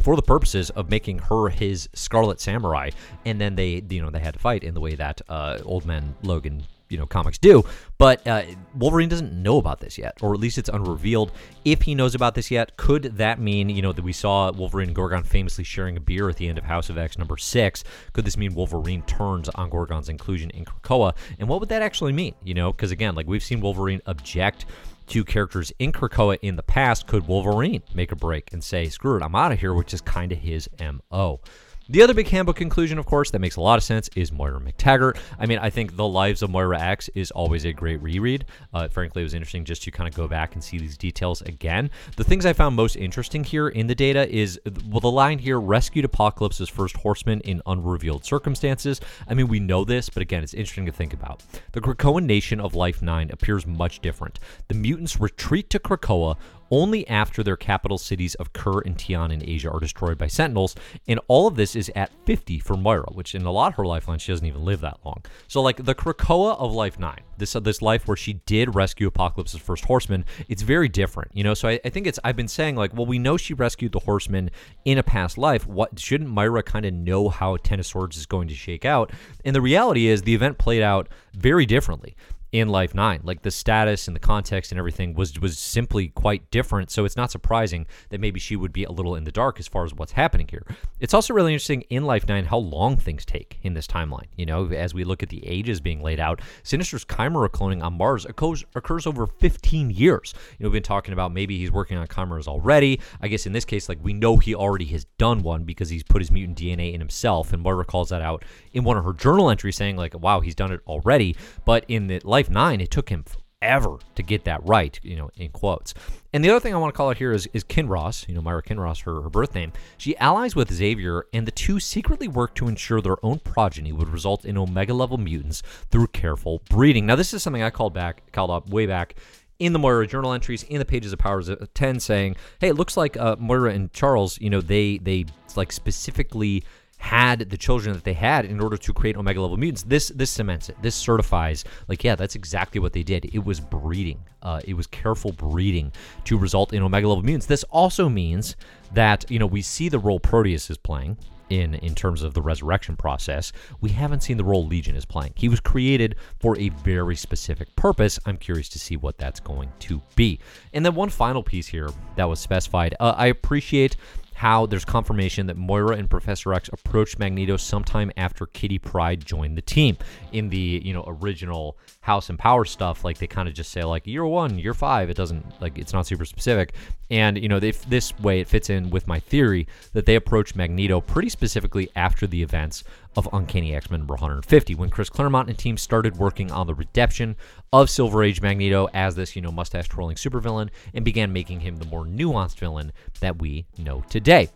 for 0.02 0.16
the 0.16 0.22
purposes 0.22 0.70
of 0.72 0.90
making 0.90 1.20
her 1.20 1.50
his 1.50 1.90
Scarlet 1.94 2.40
Samurai, 2.40 2.92
and 3.26 3.40
then 3.40 3.56
they, 3.56 3.84
you 3.90 4.02
know, 4.02 4.10
they 4.10 4.20
had 4.20 4.34
to 4.34 4.40
fight 4.40 4.64
in 4.64 4.74
the 4.74 4.80
way 4.80 4.96
that 4.96 5.22
uh, 5.30 5.60
Old 5.64 5.86
Man 5.86 6.16
Logan 6.24 6.64
you 6.90 6.98
know 6.98 7.06
comics 7.06 7.38
do. 7.38 7.64
But 7.98 8.26
uh, 8.28 8.44
Wolverine 8.76 9.10
doesn't 9.10 9.32
know 9.32 9.58
about 9.58 9.80
this 9.80 9.98
yet, 9.98 10.18
or 10.22 10.34
at 10.34 10.40
least 10.40 10.58
it's 10.58 10.70
unrevealed. 10.70 11.32
If 11.64 11.84
he 11.84 11.96
knows 11.96 12.16
about 12.16 12.36
this 12.36 12.52
yet, 12.52 12.76
could 12.78 13.04
that 13.18 13.40
mean 13.40 13.70
you 13.70 13.82
know 13.82 13.94
that 13.94 14.04
we 14.04 14.14
saw 14.14 14.52
Wolverine 14.52 14.90
and 14.90 14.96
Gorgon 14.96 15.24
famously 15.24 15.64
sharing 15.64 15.96
a 15.96 16.00
beer 16.02 16.30
at 16.30 16.38
the 16.38 16.50
end 16.50 16.58
of 16.58 16.66
House 16.66 16.90
of 16.90 16.98
X 16.98 17.18
number 17.18 17.38
six? 17.38 17.84
Could 18.14 18.26
this 18.26 18.38
mean 18.38 18.54
Wolverine 18.54 19.04
turns 19.04 19.50
on 19.50 19.70
Gorgon's 19.70 20.10
inclusion 20.10 20.50
in 20.52 20.66
Krakoa? 20.66 21.16
And 21.40 21.48
what 21.48 21.60
would 21.60 21.70
that 21.70 21.82
actually 21.82 22.14
mean? 22.14 22.34
You 22.44 22.56
know, 22.56 22.72
because 22.72 22.92
again, 22.92 23.16
like 23.16 23.28
we've 23.28 23.44
seen 23.44 23.62
Wolverine 23.62 24.02
object 24.06 24.66
to 25.10 25.24
characters 25.24 25.72
in 25.80 25.92
Krakoa 25.92 26.38
in 26.42 26.56
the 26.56 26.64
past. 26.64 27.08
Could 27.08 27.28
Wolverine 27.28 27.84
make 27.94 28.12
a 28.12 28.16
break 28.16 28.52
and 28.54 28.64
say, 28.64 28.90
"Screw 28.90 29.18
it, 29.18 29.24
I'm 29.24 29.36
out 29.36 29.52
of 29.52 29.60
here," 29.60 29.74
which 29.74 29.94
is 29.94 30.02
kind 30.02 30.32
of 30.32 30.40
his 30.40 30.70
mo. 31.12 31.42
The 31.92 32.04
other 32.04 32.14
big 32.14 32.28
handbook 32.28 32.58
conclusion, 32.58 33.00
of 33.00 33.08
course, 33.08 33.32
that 33.32 33.40
makes 33.40 33.56
a 33.56 33.62
lot 33.62 33.78
of 33.78 33.84
sense 33.84 34.12
is 34.16 34.32
Moira 34.32 34.60
MacTaggert. 34.60 35.18
I 35.40 35.48
mean, 35.48 35.58
I 35.58 35.72
think 35.72 35.96
The 35.96 36.08
Lives 36.08 36.44
of 36.44 36.52
Moira 36.52 36.80
X 36.80 37.10
is 37.16 37.32
always 37.32 37.66
a 37.66 37.74
great 37.74 38.00
reread. 38.00 38.46
Uh, 38.72 38.88
frankly, 38.90 39.24
it 39.24 39.26
was 39.26 39.34
interesting 39.34 39.66
just 39.66 39.82
to 39.84 39.92
kind 39.92 40.08
of 40.08 40.14
go 40.14 40.28
back 40.28 40.54
and 40.54 40.64
see 40.64 40.78
these 40.78 40.98
details 40.98 41.42
again. 41.42 41.90
The 42.16 42.24
things 42.24 42.46
I 42.46 42.54
found 42.54 42.76
most 42.76 42.96
interesting 42.96 43.44
here 43.44 43.70
in 43.70 43.88
the 43.88 43.96
data 43.96 44.30
is, 44.30 44.60
well, 44.88 45.00
the 45.00 45.10
line 45.10 45.40
here 45.40 45.60
rescued 45.60 46.06
Apocalypse's 46.06 46.70
first 46.70 46.96
horseman 46.98 47.42
in 47.42 47.60
unrevealed 47.66 48.24
circumstances. 48.24 49.02
I 49.28 49.34
mean, 49.34 49.48
we 49.48 49.60
know 49.60 49.84
this, 49.84 50.10
but 50.10 50.22
again, 50.22 50.44
it's 50.44 50.54
interesting 50.54 50.86
to 50.86 50.92
think 50.92 51.12
about. 51.12 51.42
The 51.72 51.82
Krakoan 51.82 52.26
nation 52.26 52.60
of 52.60 52.76
Life 52.76 53.02
9 53.02 53.32
appears 53.32 53.66
much 53.66 54.00
different. 54.00 54.38
The 54.68 54.76
mutants 54.76 55.20
retreat 55.20 55.72
to 55.72 55.80
Krakoa 55.80 56.38
only 56.72 57.08
after 57.08 57.44
their 57.44 57.58
capital 57.58 57.98
cities 57.98 58.36
of 58.36 58.54
Kur 58.54 58.82
and 58.82 58.98
Tian 58.98 59.32
in 59.32 59.48
Asia 59.48 59.70
are 59.72 59.80
destroyed 59.80 60.18
by 60.18 60.28
Sentinels. 60.28 60.76
And 61.08 61.20
all 61.28 61.48
of 61.48 61.56
this 61.56 61.76
is 61.76 61.92
at 61.96 62.12
50 62.26 62.60
for 62.60 62.76
Moira, 62.76 63.12
which 63.12 63.36
in 63.36 63.46
a 63.46 63.52
lot 63.52 63.72
of 63.72 63.76
her 63.76 63.86
lifeline, 63.86 64.20
she 64.20 64.32
doesn't 64.32 64.46
even 64.46 64.64
live 64.64 64.82
that 64.82 65.00
long. 65.04 65.24
So, 65.48 65.62
like 65.62 65.84
the 65.84 65.96
Krakoa 65.96 66.58
of 66.60 66.74
Life 66.74 67.00
9, 67.00 67.20
this 67.38 67.56
uh, 67.56 67.60
this 67.60 67.82
life 67.82 68.08
where 68.08 68.18
she 68.18 68.34
did 68.34 68.76
rescue 68.76 69.08
Apocalypse's 69.08 69.60
first 69.60 69.86
horseman, 69.86 70.26
it's 70.48 70.62
very 70.62 70.90
different, 70.90 71.32
you 71.36 71.44
know? 71.44 71.54
So 71.54 71.68
I, 71.68 71.80
I 71.84 71.90
think 71.90 72.08
it's, 72.08 72.20
I've 72.24 72.36
been 72.36 72.48
saying, 72.48 72.76
like, 72.76 72.94
well, 72.94 73.06
we 73.06 73.20
know 73.20 73.38
she 73.38 73.54
rescued 73.54 73.92
the 73.92 74.00
horseman 74.00 74.52
in 74.86 74.98
a 74.98 75.04
past 75.04 75.38
life. 75.38 75.68
What 75.68 76.00
shouldn't 76.00 76.30
Moira 76.30 76.64
kind 76.64 76.86
of 76.86 76.94
know 76.94 77.30
how 77.30 77.58
Ten 77.58 77.80
of 77.80 77.86
Swords 77.86 78.18
is 78.18 78.26
going 78.26 78.48
to 78.50 78.56
shake 78.56 78.86
out? 78.86 79.12
And 79.44 79.56
the 79.56 79.62
reality 79.62 80.08
is, 80.08 80.22
the 80.22 80.36
event 80.36 80.58
played 80.58 80.82
out 80.82 81.10
very 81.34 81.66
differently 81.66 82.16
in 82.52 82.70
Life 82.70 82.96
9. 82.96 83.22
Like 83.24 83.42
the 83.42 83.52
status 83.52 84.08
and 84.08 84.16
the 84.16 84.20
context 84.20 84.72
and 84.72 84.80
everything 84.80 85.14
was 85.14 85.40
was 85.40 85.58
simply 85.58 86.10
quite 86.10 86.50
different, 86.52 86.92
so 86.92 87.06
it's 87.06 87.16
not 87.16 87.32
surprising 87.32 87.86
that 88.10 88.20
maybe 88.20 88.40
she 88.40 88.56
would 88.56 88.74
be 88.74 88.84
a 88.84 88.92
little 88.92 89.16
in 89.16 89.24
the 89.24 89.32
dark 89.32 89.60
as 89.60 89.68
far 89.68 89.86
as 89.86 89.94
what's 89.94 90.14
happening 90.14 90.48
here. 90.50 90.66
It's 91.00 91.14
also 91.14 91.34
really 91.34 91.54
interesting 91.54 91.82
in 91.90 92.06
Life 92.06 92.28
9 92.28 92.46
how 92.46 92.58
long 92.58 92.98
things 92.98 93.26
take 93.26 93.60
in 93.64 93.74
this 93.74 93.88
timeline. 93.88 94.28
You 94.36 94.46
know, 94.46 94.68
as 94.72 94.94
we 94.94 95.04
look 95.04 95.24
at 95.24 95.30
the 95.30 95.46
ages 95.46 95.80
being 95.80 96.02
laid 96.02 96.20
out, 96.20 96.42
Sinister's 96.64 97.06
Chimera 97.06 97.50
cloning 97.50 97.84
on 97.84 97.94
Mars 97.94 98.26
occurs, 98.26 98.66
occurs 98.76 99.06
over 99.06 99.28
15 99.28 99.90
years. 99.92 100.34
You 100.58 100.64
know, 100.64 100.70
we've 100.70 100.74
been 100.74 100.84
talking 100.84 101.14
about 101.14 101.32
maybe 101.32 101.58
he's 101.58 101.72
working 101.72 101.98
on 101.98 102.08
chimeras 102.08 102.48
already. 102.48 103.00
I 103.22 103.28
guess 103.28 103.46
in 103.46 103.54
this 103.54 103.66
case, 103.66 103.90
like 103.90 104.00
we 104.02 104.14
know 104.14 104.38
he 104.38 104.56
already 104.56 104.86
has 104.86 105.06
done 105.18 105.44
one 105.44 105.64
because 105.64 105.90
he's 105.90 106.04
put 106.04 106.22
his 106.22 106.32
mutant 106.32 106.58
DNA 106.58 106.94
in 106.94 107.00
himself, 107.00 107.54
and 107.54 107.62
Moira 107.62 107.86
calls 107.86 108.10
that 108.10 108.22
out 108.22 108.44
in 108.74 108.84
one 108.84 108.98
of 108.98 109.04
her 109.04 109.14
journal 109.14 109.50
entries 109.50 109.76
saying 109.76 109.98
like, 109.98 110.20
wow, 110.20 110.40
he's 110.40 110.56
done 110.56 110.72
it 110.72 110.82
already. 110.88 111.36
But 111.66 111.86
in 111.88 112.08
the 112.08 112.22
Life 112.24 112.39
9, 112.48 112.80
it 112.80 112.92
took 112.92 113.10
him 113.10 113.26
forever 113.60 113.98
to 114.16 114.24
get 114.24 114.46
that 114.46 114.64
right, 114.66 115.00
you 115.04 115.16
know, 115.16 115.30
in 115.36 115.50
quotes. 115.50 115.94
And 116.32 116.44
the 116.44 116.50
other 116.50 116.60
thing 116.60 116.74
I 116.74 116.78
want 116.78 116.94
to 116.94 116.98
call 116.98 117.10
out 117.10 117.18
here 117.18 117.32
is, 117.32 117.50
is 117.54 117.64
Kinross, 117.64 118.28
you 118.28 118.36
know, 118.36 118.42
Moira 118.42 118.62
Kinross, 118.62 119.04
her, 119.04 119.22
her 119.22 119.30
birth 119.30 119.56
name. 119.56 119.74
She 119.98 120.16
allies 120.18 120.56
with 120.56 120.72
Xavier, 120.72 121.26
and 121.34 121.48
the 121.48 121.52
two 121.52 121.80
secretly 121.80 122.28
work 122.28 122.54
to 122.56 122.68
ensure 122.68 123.02
their 123.02 123.24
own 123.26 123.40
progeny 123.40 123.92
would 123.92 124.10
result 124.10 124.46
in 124.46 124.58
Omega 124.58 124.94
level 124.94 125.18
mutants 125.18 125.64
through 125.90 126.08
careful 126.08 126.62
breeding. 126.70 127.06
Now, 127.06 127.16
this 127.16 127.34
is 127.34 127.44
something 127.44 127.64
I 127.64 127.72
called 127.72 127.94
back, 127.94 128.32
called 128.32 128.52
up 128.52 128.70
way 128.70 128.86
back 128.86 129.16
in 129.58 129.74
the 129.74 129.80
Moira 129.80 130.08
journal 130.08 130.32
entries 130.32 130.64
in 130.64 130.80
the 130.80 130.86
pages 130.86 131.12
of 131.12 131.20
Powers 131.20 131.50
of 131.50 131.74
10 131.74 132.00
saying, 132.00 132.38
hey, 132.60 132.70
it 132.70 132.76
looks 132.76 132.96
like 132.96 133.18
uh, 133.18 133.36
Moira 133.38 133.74
and 133.74 133.92
Charles, 133.92 134.40
you 134.40 134.50
know, 134.50 134.62
they, 134.62 135.00
they 135.00 135.26
like 135.56 135.72
specifically 135.72 136.64
had 137.00 137.50
the 137.50 137.58
children 137.58 137.94
that 137.94 138.04
they 138.04 138.14
had 138.14 138.46
in 138.46 138.60
order 138.60 138.78
to 138.78 138.94
create 138.94 139.16
omega 139.16 139.42
level 139.42 139.58
mutants 139.58 139.84
this 139.84 140.10
this 140.10 140.30
cements 140.30 140.70
it. 140.70 140.76
This 140.82 140.96
certifies 140.96 141.64
like 141.88 142.04
yeah 142.04 142.16
that's 142.16 142.36
exactly 142.36 142.80
what 142.80 142.94
they 142.94 143.04
did. 143.04 143.26
It 143.34 143.44
was 143.44 143.60
breeding 143.60 144.20
uh, 144.44 144.62
it 144.66 144.74
was 144.74 144.86
careful 144.88 145.32
breeding 145.32 145.92
to 146.26 146.38
result 146.38 146.74
in 146.74 146.84
omega 146.84 147.08
level 147.08 147.24
mutants. 147.24 147.46
This 147.46 147.64
also 147.66 148.10
means 148.10 148.56
that 148.94 149.26
you 149.30 149.40
know 149.40 149.48
we 149.48 149.62
see 149.62 149.90
the 149.90 150.00
role 150.00 150.20
proteus 150.20 150.70
is 150.70 150.78
playing 150.78 151.18
in 151.50 151.74
in 151.76 151.96
terms 151.96 152.22
of 152.22 152.34
the 152.34 152.42
resurrection 152.42 152.96
process. 152.96 153.52
We 153.82 153.92
haven't 153.92 154.22
seen 154.22 154.38
the 154.38 154.44
role 154.44 154.68
legion 154.68 154.96
is 154.96 155.06
playing. 155.06 155.34
He 155.36 155.50
was 155.50 155.60
created 155.60 156.16
for 156.40 156.58
a 156.60 156.70
very 156.70 157.16
specific 157.16 157.76
purpose. 157.76 158.20
I'm 158.26 158.38
curious 158.38 158.70
to 158.70 158.80
see 158.80 158.98
what 158.98 159.18
that's 159.18 159.40
going 159.40 159.72
to 159.80 160.02
be. 160.16 160.40
And 160.74 160.86
then 160.86 160.96
one 160.96 161.10
final 161.10 161.44
piece 161.44 161.68
here 161.68 161.90
that 162.18 162.26
was 162.26 162.40
specified 162.40 162.96
uh, 163.00 163.16
i 163.18 163.28
appreciate 163.28 163.96
how 164.40 164.66
there's 164.66 164.86
confirmation 164.86 165.48
that 165.48 165.58
Moira 165.58 165.98
and 165.98 166.10
Professor 166.10 166.54
X 166.54 166.70
approached 166.72 167.20
Magneto 167.20 167.58
sometime 167.58 168.10
after 168.16 168.46
Kitty 168.46 168.80
Pryde 168.80 169.26
joined 169.26 169.58
the 169.58 169.62
team. 169.62 169.98
In 170.32 170.48
the, 170.48 170.82
you 170.82 170.94
know, 170.94 171.04
original 171.06 171.78
House 172.00 172.30
and 172.30 172.40
Power 172.40 172.64
stuff, 172.64 173.04
like 173.04 173.18
they 173.18 173.28
kind 173.28 173.50
of 173.50 173.54
just 173.54 173.70
say 173.70 173.84
like 173.84 174.08
year 174.08 174.26
1, 174.26 174.58
year 174.58 174.74
5, 174.74 175.10
it 175.10 175.18
doesn't 175.18 175.60
like 175.60 175.78
it's 175.78 175.92
not 175.92 176.08
super 176.08 176.24
specific. 176.24 176.74
And, 177.10 177.38
you 177.38 177.50
know, 177.50 177.60
they, 177.60 177.72
this 177.72 178.18
way 178.20 178.40
it 178.40 178.48
fits 178.48 178.70
in 178.70 178.92
with 178.92 179.10
my 179.10 179.20
theory 179.20 179.68
that 179.92 180.06
they 180.06 180.16
approached 180.16 180.56
Magneto 180.56 181.02
pretty 181.02 181.28
specifically 181.28 181.90
after 181.98 182.26
the 182.26 182.42
events 182.42 182.86
of 183.16 183.28
Uncanny 183.34 183.76
X 183.76 183.90
Men 183.90 184.02
number 184.02 184.14
150, 184.14 184.76
when 184.76 184.90
Chris 184.90 185.10
Claremont 185.10 185.50
and 185.50 185.58
team 185.58 185.78
started 185.78 186.18
working 186.18 186.52
on 186.52 186.68
the 186.68 186.76
redemption 186.76 187.36
of 187.74 187.90
Silver 187.90 188.24
Age 188.24 188.42
Magneto 188.42 188.88
as 188.94 189.16
this, 189.16 189.36
you 189.36 189.42
know, 189.42 189.52
mustache 189.52 189.88
twirling 189.88 190.16
supervillain 190.16 190.70
and 190.94 191.04
began 191.04 191.34
making 191.34 191.62
him 191.62 191.78
the 191.78 191.86
more 191.86 192.06
nuanced 192.06 192.58
villain 192.58 192.92
that 193.20 193.40
we 193.40 193.66
know 193.78 194.04
today. 194.10 194.50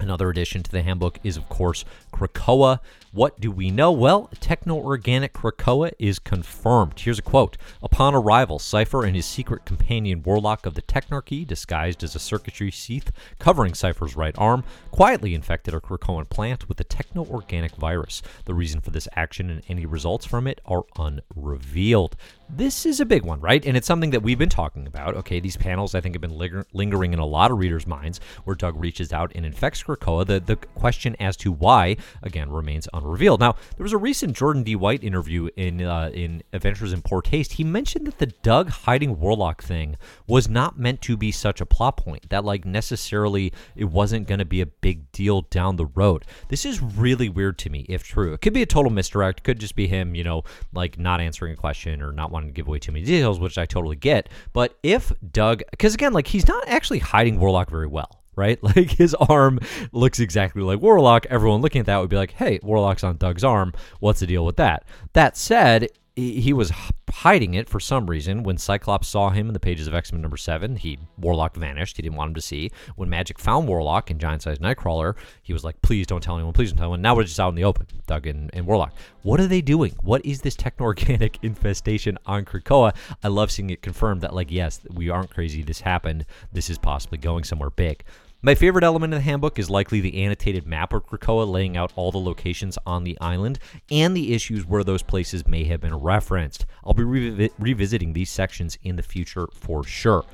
Another 0.00 0.30
addition 0.30 0.62
to 0.62 0.70
the 0.70 0.82
handbook 0.82 1.18
is, 1.24 1.36
of 1.36 1.48
course, 1.48 1.84
Krakoa. 2.12 2.78
What 3.18 3.40
do 3.40 3.50
we 3.50 3.72
know? 3.72 3.90
Well, 3.90 4.30
techno 4.38 4.76
organic 4.76 5.32
Krakoa 5.32 5.90
is 5.98 6.20
confirmed. 6.20 7.00
Here's 7.00 7.18
a 7.18 7.22
quote 7.22 7.56
Upon 7.82 8.14
arrival, 8.14 8.60
Cypher 8.60 9.02
and 9.02 9.16
his 9.16 9.26
secret 9.26 9.64
companion 9.64 10.22
Warlock 10.22 10.66
of 10.66 10.74
the 10.74 10.82
Technarchy, 10.82 11.44
disguised 11.44 12.04
as 12.04 12.14
a 12.14 12.20
circuitry 12.20 12.70
sheath 12.70 13.10
covering 13.40 13.74
Cypher's 13.74 14.14
right 14.14 14.36
arm, 14.38 14.62
quietly 14.92 15.34
infected 15.34 15.74
a 15.74 15.80
Krakoan 15.80 16.28
plant 16.28 16.68
with 16.68 16.78
a 16.78 16.84
techno 16.84 17.26
organic 17.26 17.74
virus. 17.74 18.22
The 18.44 18.54
reason 18.54 18.80
for 18.80 18.90
this 18.90 19.08
action 19.16 19.50
and 19.50 19.62
any 19.68 19.84
results 19.84 20.24
from 20.24 20.46
it 20.46 20.60
are 20.64 20.84
unrevealed. 20.96 22.14
This 22.48 22.86
is 22.86 23.00
a 23.00 23.04
big 23.04 23.24
one, 23.24 23.40
right? 23.40 23.66
And 23.66 23.76
it's 23.76 23.86
something 23.86 24.10
that 24.10 24.22
we've 24.22 24.38
been 24.38 24.48
talking 24.48 24.86
about. 24.86 25.16
Okay, 25.16 25.40
these 25.40 25.56
panels 25.56 25.94
I 25.94 26.00
think 26.00 26.14
have 26.14 26.22
been 26.22 26.38
linger- 26.38 26.66
lingering 26.72 27.12
in 27.12 27.18
a 27.18 27.26
lot 27.26 27.50
of 27.50 27.58
readers' 27.58 27.86
minds 27.86 28.20
where 28.44 28.54
Doug 28.56 28.80
reaches 28.80 29.12
out 29.12 29.32
and 29.34 29.44
infects 29.44 29.82
Krakoa. 29.82 30.24
The, 30.24 30.38
the 30.38 30.56
question 30.56 31.16
as 31.18 31.36
to 31.38 31.50
why, 31.50 31.96
again, 32.22 32.48
remains 32.48 32.86
unrevealed. 32.94 33.07
Now, 33.16 33.56
there 33.76 33.84
was 33.84 33.92
a 33.92 33.98
recent 33.98 34.36
Jordan 34.36 34.62
D. 34.62 34.76
White 34.76 35.02
interview 35.02 35.48
in 35.56 35.82
uh, 35.82 36.10
in 36.12 36.42
Adventures 36.52 36.92
in 36.92 37.02
Poor 37.02 37.22
Taste. 37.22 37.54
He 37.54 37.64
mentioned 37.64 38.06
that 38.06 38.18
the 38.18 38.26
Doug 38.26 38.70
hiding 38.70 39.18
Warlock 39.18 39.62
thing 39.62 39.96
was 40.26 40.48
not 40.48 40.78
meant 40.78 41.00
to 41.02 41.16
be 41.16 41.32
such 41.32 41.60
a 41.60 41.66
plot 41.66 41.96
point. 41.96 42.28
That 42.30 42.44
like 42.44 42.64
necessarily 42.64 43.52
it 43.76 43.84
wasn't 43.84 44.26
going 44.26 44.38
to 44.38 44.44
be 44.44 44.60
a 44.60 44.66
big 44.66 45.10
deal 45.12 45.42
down 45.42 45.76
the 45.76 45.86
road. 45.86 46.24
This 46.48 46.64
is 46.64 46.82
really 46.82 47.28
weird 47.28 47.58
to 47.58 47.70
me, 47.70 47.86
if 47.88 48.02
true. 48.02 48.32
It 48.32 48.40
could 48.40 48.54
be 48.54 48.62
a 48.62 48.66
total 48.66 48.90
misdirect. 48.90 49.42
Could 49.42 49.58
just 49.58 49.76
be 49.76 49.86
him, 49.86 50.14
you 50.14 50.24
know, 50.24 50.44
like 50.72 50.98
not 50.98 51.20
answering 51.20 51.52
a 51.52 51.56
question 51.56 52.02
or 52.02 52.12
not 52.12 52.30
wanting 52.30 52.50
to 52.50 52.54
give 52.54 52.68
away 52.68 52.78
too 52.78 52.92
many 52.92 53.04
details, 53.04 53.40
which 53.40 53.58
I 53.58 53.66
totally 53.66 53.96
get. 53.96 54.28
But 54.52 54.76
if 54.82 55.12
Doug, 55.32 55.62
because 55.70 55.94
again, 55.94 56.12
like 56.12 56.26
he's 56.26 56.48
not 56.48 56.66
actually 56.68 56.98
hiding 56.98 57.38
Warlock 57.38 57.70
very 57.70 57.86
well 57.86 58.18
right? 58.38 58.58
Like 58.68 58.90
his 58.90 59.14
arm 59.14 59.60
looks 59.92 60.20
exactly 60.20 60.62
like 60.62 60.80
Warlock. 60.80 61.24
Everyone 61.26 61.62
looking 61.62 61.80
at 61.80 61.86
that 61.86 61.98
would 61.98 62.10
be 62.10 62.16
like, 62.16 62.32
hey, 62.32 62.60
Warlock's 62.62 63.02
on 63.02 63.16
Doug's 63.16 63.42
arm. 63.42 63.72
What's 63.98 64.20
the 64.20 64.26
deal 64.26 64.44
with 64.44 64.56
that? 64.56 64.84
That 65.14 65.38
said, 65.38 65.88
he 66.18 66.52
was 66.52 66.72
hiding 67.10 67.54
it 67.54 67.68
for 67.68 67.78
some 67.78 68.10
reason. 68.10 68.42
When 68.42 68.58
Cyclops 68.58 69.06
saw 69.06 69.30
him 69.30 69.46
in 69.46 69.52
the 69.52 69.60
pages 69.60 69.86
of 69.86 69.94
X 69.94 70.12
Men 70.12 70.20
number 70.20 70.36
seven, 70.36 70.74
he 70.74 70.98
Warlock 71.16 71.54
vanished. 71.54 71.96
He 71.96 72.02
didn't 72.02 72.16
want 72.16 72.30
him 72.30 72.34
to 72.34 72.40
see. 72.40 72.72
When 72.96 73.08
Magik 73.08 73.38
found 73.38 73.68
Warlock 73.68 74.10
in 74.10 74.18
Giant 74.18 74.42
Size 74.42 74.58
Nightcrawler, 74.58 75.14
he 75.42 75.52
was 75.52 75.62
like, 75.62 75.80
"Please 75.80 76.08
don't 76.08 76.20
tell 76.20 76.34
anyone. 76.34 76.52
Please 76.52 76.72
don't 76.72 76.78
tell 76.78 76.86
anyone." 76.86 77.02
Now 77.02 77.14
we're 77.14 77.22
just 77.22 77.38
out 77.38 77.50
in 77.50 77.54
the 77.54 77.64
open, 77.64 77.86
Doug 78.08 78.26
and, 78.26 78.50
and 78.52 78.66
Warlock. 78.66 78.94
What 79.22 79.38
are 79.38 79.46
they 79.46 79.60
doing? 79.60 79.94
What 80.02 80.24
is 80.26 80.40
this 80.40 80.56
techno-organic 80.56 81.38
infestation 81.42 82.18
on 82.26 82.44
Krakoa? 82.44 82.96
I 83.22 83.28
love 83.28 83.52
seeing 83.52 83.70
it 83.70 83.82
confirmed 83.82 84.22
that, 84.22 84.34
like, 84.34 84.50
yes, 84.50 84.80
we 84.92 85.10
aren't 85.10 85.30
crazy. 85.30 85.62
This 85.62 85.80
happened. 85.80 86.26
This 86.52 86.68
is 86.68 86.78
possibly 86.78 87.18
going 87.18 87.44
somewhere 87.44 87.70
big. 87.70 88.02
My 88.40 88.54
favorite 88.54 88.84
element 88.84 89.12
of 89.12 89.18
the 89.18 89.24
handbook 89.24 89.58
is 89.58 89.68
likely 89.68 90.00
the 90.00 90.22
annotated 90.22 90.64
map 90.64 90.92
of 90.92 91.04
Krakoa 91.04 91.44
laying 91.44 91.76
out 91.76 91.92
all 91.96 92.12
the 92.12 92.18
locations 92.18 92.78
on 92.86 93.02
the 93.02 93.18
island 93.20 93.58
and 93.90 94.16
the 94.16 94.32
issues 94.32 94.64
where 94.64 94.84
those 94.84 95.02
places 95.02 95.44
may 95.44 95.64
have 95.64 95.80
been 95.80 95.96
referenced. 95.96 96.64
I'll 96.84 96.94
be 96.94 97.02
revi- 97.02 97.50
revisiting 97.58 98.12
these 98.12 98.30
sections 98.30 98.78
in 98.84 98.94
the 98.94 99.02
future 99.02 99.48
for 99.52 99.82
sure. 99.82 100.24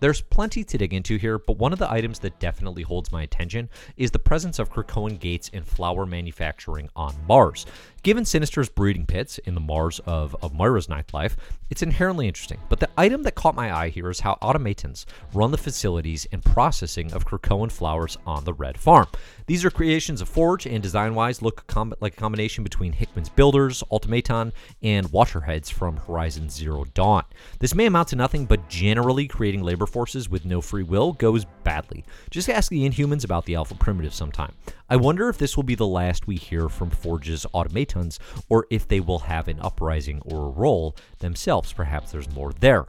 There's 0.00 0.20
plenty 0.20 0.62
to 0.62 0.76
dig 0.76 0.92
into 0.92 1.16
here, 1.16 1.38
but 1.38 1.56
one 1.56 1.72
of 1.72 1.78
the 1.78 1.90
items 1.90 2.18
that 2.18 2.38
definitely 2.38 2.82
holds 2.82 3.10
my 3.10 3.22
attention 3.22 3.70
is 3.96 4.10
the 4.10 4.18
presence 4.18 4.58
of 4.58 4.70
Krakoan 4.70 5.18
gates 5.18 5.50
and 5.54 5.66
flower 5.66 6.04
manufacturing 6.04 6.90
on 6.94 7.14
Mars. 7.26 7.64
Given 8.04 8.26
Sinister's 8.26 8.68
breeding 8.68 9.06
pits 9.06 9.38
in 9.38 9.54
the 9.54 9.62
Mars 9.62 9.98
of, 10.00 10.36
of 10.42 10.52
Moira's 10.52 10.90
ninth 10.90 11.14
life, 11.14 11.38
it's 11.70 11.82
inherently 11.82 12.28
interesting. 12.28 12.58
But 12.68 12.78
the 12.78 12.90
item 12.98 13.22
that 13.22 13.34
caught 13.34 13.54
my 13.54 13.74
eye 13.74 13.88
here 13.88 14.10
is 14.10 14.20
how 14.20 14.36
automatons 14.42 15.06
run 15.32 15.52
the 15.52 15.56
facilities 15.56 16.26
and 16.30 16.44
processing 16.44 17.14
of 17.14 17.24
Krakoan 17.24 17.72
flowers 17.72 18.18
on 18.26 18.44
the 18.44 18.52
Red 18.52 18.76
Farm. 18.76 19.06
These 19.46 19.64
are 19.64 19.70
creations 19.70 20.20
of 20.20 20.28
Forge 20.28 20.66
and 20.66 20.82
design 20.82 21.14
wise 21.14 21.40
look 21.40 21.66
com- 21.66 21.94
like 22.00 22.12
a 22.12 22.20
combination 22.20 22.62
between 22.62 22.92
Hickman's 22.92 23.30
Builders, 23.30 23.82
Automaton, 23.88 24.52
and 24.82 25.06
Watcherheads 25.06 25.72
from 25.72 25.96
Horizon 25.96 26.50
Zero 26.50 26.84
Dawn. 26.92 27.24
This 27.60 27.74
may 27.74 27.86
amount 27.86 28.08
to 28.08 28.16
nothing, 28.16 28.44
but 28.44 28.68
generally 28.68 29.26
creating 29.26 29.62
labor 29.62 29.86
forces 29.86 30.28
with 30.28 30.44
no 30.44 30.60
free 30.60 30.82
will 30.82 31.14
goes 31.14 31.46
badly. 31.62 32.04
Just 32.30 32.50
ask 32.50 32.70
the 32.70 32.86
Inhumans 32.86 33.24
about 33.24 33.46
the 33.46 33.54
Alpha 33.54 33.74
Primitive 33.74 34.12
sometime. 34.12 34.52
I 34.90 34.96
wonder 34.96 35.30
if 35.30 35.38
this 35.38 35.56
will 35.56 35.62
be 35.62 35.74
the 35.74 35.86
last 35.86 36.26
we 36.26 36.36
hear 36.36 36.68
from 36.68 36.90
Forge's 36.90 37.46
automatons, 37.94 38.18
or 38.48 38.66
if 38.70 38.88
they 38.88 39.00
will 39.00 39.20
have 39.20 39.48
an 39.48 39.60
uprising 39.60 40.20
or 40.24 40.46
a 40.46 40.50
role 40.50 40.96
themselves. 41.20 41.72
Perhaps 41.72 42.12
there's 42.12 42.30
more 42.34 42.52
there. 42.60 42.86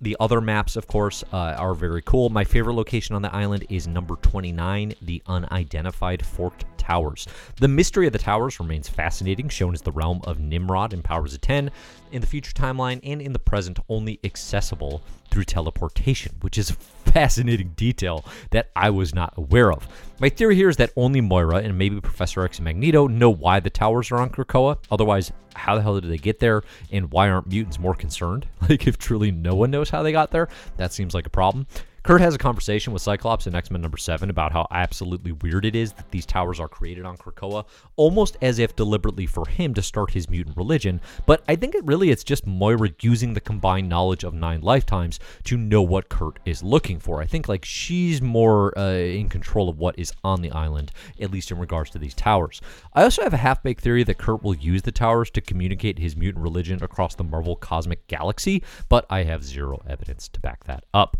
The 0.00 0.16
other 0.20 0.40
maps, 0.40 0.76
of 0.76 0.86
course, 0.86 1.24
uh, 1.32 1.54
are 1.56 1.72
very 1.72 2.02
cool. 2.02 2.28
My 2.28 2.44
favorite 2.44 2.74
location 2.74 3.14
on 3.14 3.22
the 3.22 3.34
island 3.34 3.64
is 3.70 3.86
number 3.86 4.16
29, 4.16 4.94
the 5.00 5.22
unidentified 5.26 6.26
Forked 6.26 6.64
Towers. 6.84 7.26
The 7.56 7.68
mystery 7.68 8.06
of 8.06 8.12
the 8.12 8.18
towers 8.18 8.60
remains 8.60 8.90
fascinating, 8.90 9.48
shown 9.48 9.72
as 9.72 9.80
the 9.80 9.90
realm 9.90 10.20
of 10.24 10.38
Nimrod 10.38 10.92
and 10.92 11.02
Powers 11.02 11.32
of 11.32 11.40
10 11.40 11.70
in 12.12 12.20
the 12.20 12.26
future 12.26 12.52
timeline 12.52 13.00
and 13.02 13.22
in 13.22 13.32
the 13.32 13.38
present 13.38 13.78
only 13.88 14.20
accessible 14.22 15.02
through 15.30 15.44
teleportation, 15.44 16.36
which 16.42 16.58
is 16.58 16.70
a 16.70 16.74
fascinating 17.10 17.72
detail 17.74 18.22
that 18.50 18.70
I 18.76 18.90
was 18.90 19.14
not 19.14 19.32
aware 19.38 19.72
of. 19.72 19.88
My 20.20 20.28
theory 20.28 20.56
here 20.56 20.68
is 20.68 20.76
that 20.76 20.92
only 20.94 21.22
Moira 21.22 21.56
and 21.56 21.78
maybe 21.78 22.00
Professor 22.02 22.44
X 22.44 22.58
and 22.58 22.64
Magneto 22.64 23.06
know 23.06 23.30
why 23.30 23.60
the 23.60 23.70
towers 23.70 24.10
are 24.10 24.18
on 24.18 24.28
Krakoa. 24.28 24.76
Otherwise, 24.90 25.32
how 25.54 25.74
the 25.76 25.82
hell 25.82 25.98
did 25.98 26.10
they 26.10 26.18
get 26.18 26.38
there 26.38 26.62
and 26.92 27.10
why 27.10 27.30
aren't 27.30 27.48
mutants 27.48 27.78
more 27.78 27.94
concerned? 27.94 28.46
Like, 28.68 28.86
if 28.86 28.96
truly 28.96 29.30
no 29.30 29.54
one 29.54 29.70
knows 29.70 29.90
how 29.90 30.02
they 30.02 30.12
got 30.12 30.30
there, 30.30 30.48
that 30.78 30.92
seems 30.92 31.12
like 31.12 31.26
a 31.26 31.30
problem. 31.30 31.66
Kurt 32.04 32.20
has 32.20 32.34
a 32.34 32.38
conversation 32.38 32.92
with 32.92 33.00
Cyclops 33.00 33.46
in 33.46 33.54
X 33.54 33.70
Men 33.70 33.80
number 33.80 33.96
7 33.96 34.28
about 34.28 34.52
how 34.52 34.66
absolutely 34.70 35.32
weird 35.32 35.64
it 35.64 35.74
is 35.74 35.94
that 35.94 36.10
these 36.10 36.26
towers 36.26 36.60
are 36.60 36.68
created 36.68 37.06
on 37.06 37.16
Krakoa, 37.16 37.64
almost 37.96 38.36
as 38.42 38.58
if 38.58 38.76
deliberately 38.76 39.24
for 39.24 39.48
him 39.48 39.72
to 39.72 39.80
start 39.80 40.10
his 40.10 40.28
mutant 40.28 40.54
religion. 40.58 41.00
But 41.24 41.42
I 41.48 41.56
think 41.56 41.74
it 41.74 41.82
really 41.86 42.10
it's 42.10 42.22
just 42.22 42.46
Moira 42.46 42.90
using 43.00 43.32
the 43.32 43.40
combined 43.40 43.88
knowledge 43.88 44.22
of 44.22 44.34
nine 44.34 44.60
lifetimes 44.60 45.18
to 45.44 45.56
know 45.56 45.80
what 45.80 46.10
Kurt 46.10 46.40
is 46.44 46.62
looking 46.62 47.00
for. 47.00 47.22
I 47.22 47.26
think 47.26 47.48
like 47.48 47.64
she's 47.64 48.20
more 48.20 48.78
uh, 48.78 48.90
in 48.92 49.30
control 49.30 49.70
of 49.70 49.78
what 49.78 49.98
is 49.98 50.12
on 50.22 50.42
the 50.42 50.50
island, 50.50 50.92
at 51.18 51.30
least 51.30 51.50
in 51.52 51.58
regards 51.58 51.88
to 51.92 51.98
these 51.98 52.12
towers. 52.12 52.60
I 52.92 53.04
also 53.04 53.22
have 53.22 53.32
a 53.32 53.38
half 53.38 53.62
baked 53.62 53.80
theory 53.80 54.04
that 54.04 54.18
Kurt 54.18 54.42
will 54.42 54.56
use 54.56 54.82
the 54.82 54.92
towers 54.92 55.30
to 55.30 55.40
communicate 55.40 55.98
his 55.98 56.16
mutant 56.16 56.42
religion 56.42 56.82
across 56.82 57.14
the 57.14 57.24
Marvel 57.24 57.56
cosmic 57.56 58.06
galaxy, 58.08 58.62
but 58.90 59.06
I 59.08 59.22
have 59.22 59.42
zero 59.42 59.80
evidence 59.88 60.28
to 60.28 60.40
back 60.40 60.64
that 60.64 60.84
up. 60.92 61.16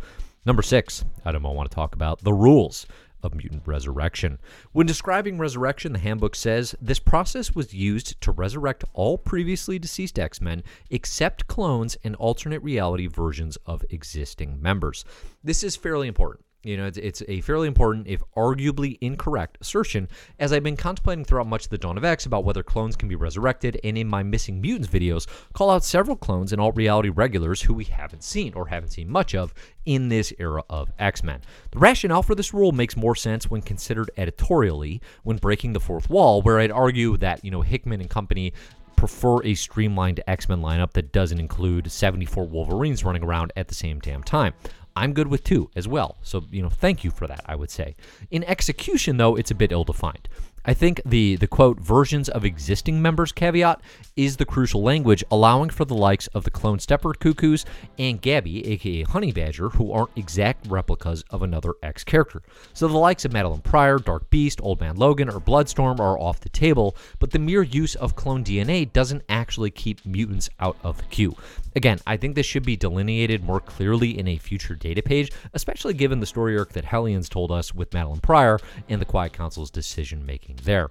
Number 0.47 0.63
six 0.63 1.07
item 1.25 1.47
I 1.47 1.51
want 1.51 1.71
to 1.71 1.75
talk 1.75 1.95
about 1.95 2.23
the 2.23 2.35
rules 2.35 2.87
of 3.23 3.35
mutant 3.35 3.63
resurrection. 3.65 4.39
When 4.73 4.87
describing 4.87 5.39
resurrection, 5.39 5.95
the 5.95 5.99
handbook 5.99 6.37
says 6.37 6.75
this 6.83 6.99
process 6.99 7.55
was 7.55 7.73
used 7.73 8.21
to 8.21 8.31
resurrect 8.31 8.85
all 8.93 9.17
previously 9.17 9.79
deceased 9.79 10.19
X 10.19 10.43
Men 10.43 10.63
except 10.91 11.47
clones 11.47 11.97
and 12.05 12.15
alternate 12.17 12.63
reality 12.63 13.07
versions 13.07 13.57
of 13.65 13.87
existing 13.89 14.61
members. 14.61 15.07
This 15.43 15.65
is 15.65 15.77
fairly 15.77 16.09
important. 16.09 16.44
You 16.65 16.79
know, 16.79 16.87
it's, 16.87 16.99
it's, 16.99 17.23
a 17.29 17.41
fairly 17.43 17.69
important, 17.69 18.07
if 18.07 18.23
arguably 18.37 18.97
incorrect, 19.01 19.59
assertion, 19.61 20.09
as 20.39 20.53
I've 20.53 20.63
been 20.63 20.77
contemplating 20.77 21.25
throughout 21.25 21.47
much 21.47 21.65
of 21.65 21.71
the 21.71 21.79
Dawn 21.79 21.99
of 21.99 22.05
X 22.05 22.27
about 22.27 22.45
whether 22.45 22.63
clones 22.63 22.97
can 22.97 23.09
be 23.09 23.17
resurrected, 23.17 23.79
and 23.85 23.99
in 23.99 24.09
my 24.09 24.23
Missing 24.23 24.61
Mutants 24.61 24.89
videos, 24.89 25.27
call 25.53 25.71
out 25.71 25.85
several 25.85 26.17
clones 26.17 26.53
and 26.53 26.61
alt 26.61 26.77
reality 26.77 27.11
regulars 27.11 27.63
who 27.63 27.75
we 27.75 27.85
haven't 27.85 28.25
seen 28.25 28.55
or 28.55 28.69
haven't 28.69 28.91
seen 28.91 29.11
much 29.11 29.35
of 29.35 29.53
in 29.85 30.09
this 30.09 30.33
era 30.39 30.63
of 30.71 30.91
X 30.99 31.23
Men. 31.23 31.41
The 31.71 31.79
rationale 31.79 32.23
for 32.23 32.35
this 32.35 32.55
rule 32.55 32.73
makes 32.73 32.97
more 32.97 33.15
sense 33.15 33.51
when 33.51 33.63
considered 33.63 34.11
editorially 34.17 35.01
when 35.23 35.37
breaking 35.37 35.75
the 35.75 35.81
fourth 35.81 36.09
wall, 36.09 36.41
where 36.43 36.61
I'd 36.61 36.71
argue 36.71 37.17
that, 37.19 37.45
you 37.45 37.51
know, 37.51 37.63
Hickman 37.63 38.01
and 38.01 38.09
company 38.09 38.55
prefer 38.97 39.43
a 39.45 39.55
streamlined 39.55 40.23
X 40.27 40.49
Men 40.49 40.63
lineup 40.63 40.93
that 40.93 41.13
doesn't 41.13 41.39
include 41.39 41.91
74 41.91 42.47
Wolverines 42.47 43.05
running 43.05 43.23
around 43.23 43.53
at 43.57 43.69
the 43.69 43.75
same 43.75 43.99
damn 43.99 44.23
time. 44.23 44.55
I'm 44.97 45.13
good 45.13 45.29
with 45.29 45.45
two 45.45 45.71
as 45.75 45.89
well. 45.89 46.17
So, 46.23 46.45
you 46.51 46.63
know, 46.63 46.71
thank 46.71 47.05
you 47.05 47.11
for 47.11 47.27
that, 47.27 47.43
I 47.47 47.57
would 47.57 47.71
say. 47.71 47.97
In 48.31 48.45
execution, 48.45 49.17
though, 49.17 49.37
it's 49.37 49.51
a 49.51 49.55
bit 49.55 49.73
ill 49.73 49.85
defined. 49.85 50.29
I 50.67 50.73
think 50.73 51.03
the 51.05 51.37
the 51.37 51.47
quote 51.47 51.79
versions 51.79 52.31
of 52.31 52.45
existing 52.45 53.03
members 53.03 53.33
caveat 53.33 53.83
is 54.17 54.39
the 54.39 54.47
crucial 54.47 54.83
language, 54.83 55.23
allowing 55.31 55.69
for 55.69 55.85
the 55.85 55.95
likes 55.95 56.27
of 56.29 56.45
the 56.45 56.51
clone 56.51 56.79
Stepford 56.79 57.19
Cuckoos 57.19 57.67
and 57.99 58.21
Gabby, 58.21 58.67
aka 58.69 59.03
Honey 59.03 59.31
Badger, 59.31 59.69
who 59.71 59.93
aren't 59.93 60.17
exact 60.17 60.67
replicas 60.67 61.23
of 61.29 61.43
another 61.43 61.75
X 61.83 62.03
character. 62.03 62.43
So 62.73 62.89
the 62.89 62.97
likes 62.97 63.27
of 63.27 63.33
Madelyne 63.33 63.63
Pryor, 63.63 63.99
Dark 63.99 64.31
Beast, 64.31 64.59
Old 64.63 64.81
Man 64.81 64.97
Logan, 64.97 65.29
or 65.29 65.39
Bloodstorm 65.39 66.01
are 66.01 66.19
off 66.19 66.41
the 66.41 66.49
table, 66.49 66.97
but 67.19 67.33
the 67.33 67.39
mere 67.39 67.63
use 67.63 67.95
of 67.97 68.17
clone 68.17 68.43
DNA 68.43 68.91
doesn't 68.91 69.23
actually 69.29 69.71
keep 69.71 70.07
mutants 70.07 70.49
out 70.61 70.79
of 70.83 70.97
the 70.97 71.05
queue. 71.05 71.37
Again, 71.77 71.99
I 72.07 72.17
think 72.17 72.35
this 72.35 72.47
should 72.47 72.65
be 72.65 72.77
delineated 72.77 73.43
more 73.43 73.61
clearly 73.61 74.19
in 74.19 74.29
a 74.29 74.39
future 74.39 74.75
data 74.75 75.03
page, 75.03 75.33
especially 75.53 75.95
given 75.95 76.21
the 76.21 76.27
story 76.27 76.57
arc 76.57 76.73
that 76.73 76.85
Hellions 76.85 77.29
told 77.29 77.51
us 77.51 77.75
with 77.75 77.91
Madelyne 77.91 78.23
Pryor 78.23 78.61
and 78.89 79.01
the 79.01 79.07
Quiet 79.07 79.33
Council's 79.33 79.71
decision 79.71 80.25
making 80.25 80.61
there. 80.63 80.91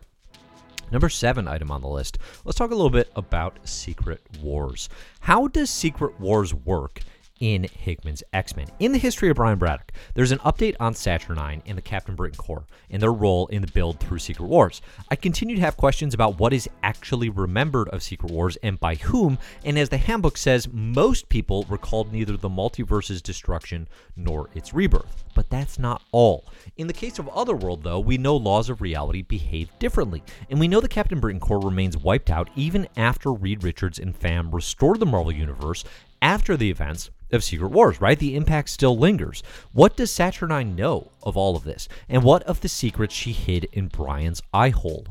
Number 0.92 1.10
seven 1.10 1.48
item 1.48 1.72
on 1.72 1.82
the 1.82 1.88
list. 1.88 2.18
Let's 2.46 2.58
talk 2.58 2.72
a 2.72 2.76
little 2.76 2.90
bit 2.90 3.12
about 3.16 3.58
Secret 3.68 4.22
Wars. 4.42 4.90
How 5.22 5.48
does 5.48 5.70
Secret 5.70 6.20
Wars 6.20 6.54
work? 6.54 7.00
In 7.40 7.64
Hickman's 7.64 8.24
X 8.32 8.56
Men. 8.56 8.68
In 8.80 8.92
the 8.92 8.98
history 8.98 9.30
of 9.30 9.36
Brian 9.36 9.58
Braddock, 9.58 9.92
there's 10.14 10.32
an 10.32 10.40
update 10.40 10.76
on 10.80 10.94
Saturnine 10.94 11.62
and 11.66 11.78
the 11.78 11.82
Captain 11.82 12.16
Britain 12.16 12.38
Corps 12.38 12.66
and 12.90 13.02
their 13.02 13.12
role 13.12 13.48
in 13.48 13.62
the 13.62 13.72
build 13.72 14.00
through 14.00 14.20
Secret 14.20 14.48
Wars. 14.48 14.82
I 15.10 15.16
continue 15.16 15.56
to 15.56 15.62
have 15.62 15.76
questions 15.76 16.14
about 16.14 16.40
what 16.40 16.54
is 16.54 16.70
actually 16.84 17.30
remembered 17.30 17.90
of 17.90 18.04
Secret 18.04 18.32
Wars 18.32 18.58
and 18.64 18.80
by 18.80 18.96
whom, 18.96 19.38
and 19.66 19.78
as 19.78 19.90
the 19.90 19.98
handbook 19.98 20.38
says, 20.38 20.70
most 20.72 21.30
people 21.30 21.66
recalled 21.70 22.14
neither 22.14 22.38
the 22.38 22.50
multiverse's 22.50 23.22
destruction 23.22 23.88
nor 24.16 24.50
its 24.54 24.74
rebirth. 24.74 25.24
But 25.36 25.50
that's 25.50 25.80
not 25.80 26.02
all. 26.12 26.46
In 26.78 26.88
the 26.88 26.94
case 26.94 27.20
of 27.20 27.28
Otherworld, 27.30 27.84
though, 27.84 28.00
we 28.00 28.18
know 28.18 28.36
laws 28.36 28.70
of 28.70 28.82
reality 28.82 29.22
behave 29.22 29.70
differently, 29.80 30.24
and 30.50 30.60
we 30.60 30.68
know 30.68 30.80
the 30.80 30.88
Captain 30.88 31.20
Britain 31.20 31.40
Corps 31.40 31.60
remains 31.60 31.98
wiped 31.98 32.30
out 32.30 32.50
even 32.56 32.88
after 32.96 33.34
Reed 33.34 33.64
Richards 33.64 34.00
and 34.00 34.16
fam 34.16 34.52
restored 34.52 35.00
the 35.00 35.06
Marvel 35.06 35.32
Universe 35.32 35.84
after 36.22 36.56
the 36.56 36.70
events 36.70 37.10
of 37.34 37.44
Secret 37.44 37.70
Wars, 37.70 38.02
right? 38.02 38.20
The 38.20 38.36
impact 38.36 38.70
still 38.70 38.98
lingers. 38.98 39.42
What 39.72 39.96
does 39.96 40.12
Saturnine 40.12 40.76
know 40.76 41.13
of 41.24 41.36
all 41.36 41.56
of 41.56 41.64
this? 41.64 41.88
And 42.08 42.24
what 42.24 42.44
of 42.44 42.62
the 42.62 42.70
secrets 42.70 43.14
she 43.14 43.32
hid 43.32 43.66
in 43.72 43.88
Brian's 43.88 44.42
eye 44.54 44.70
hole? 44.70 45.06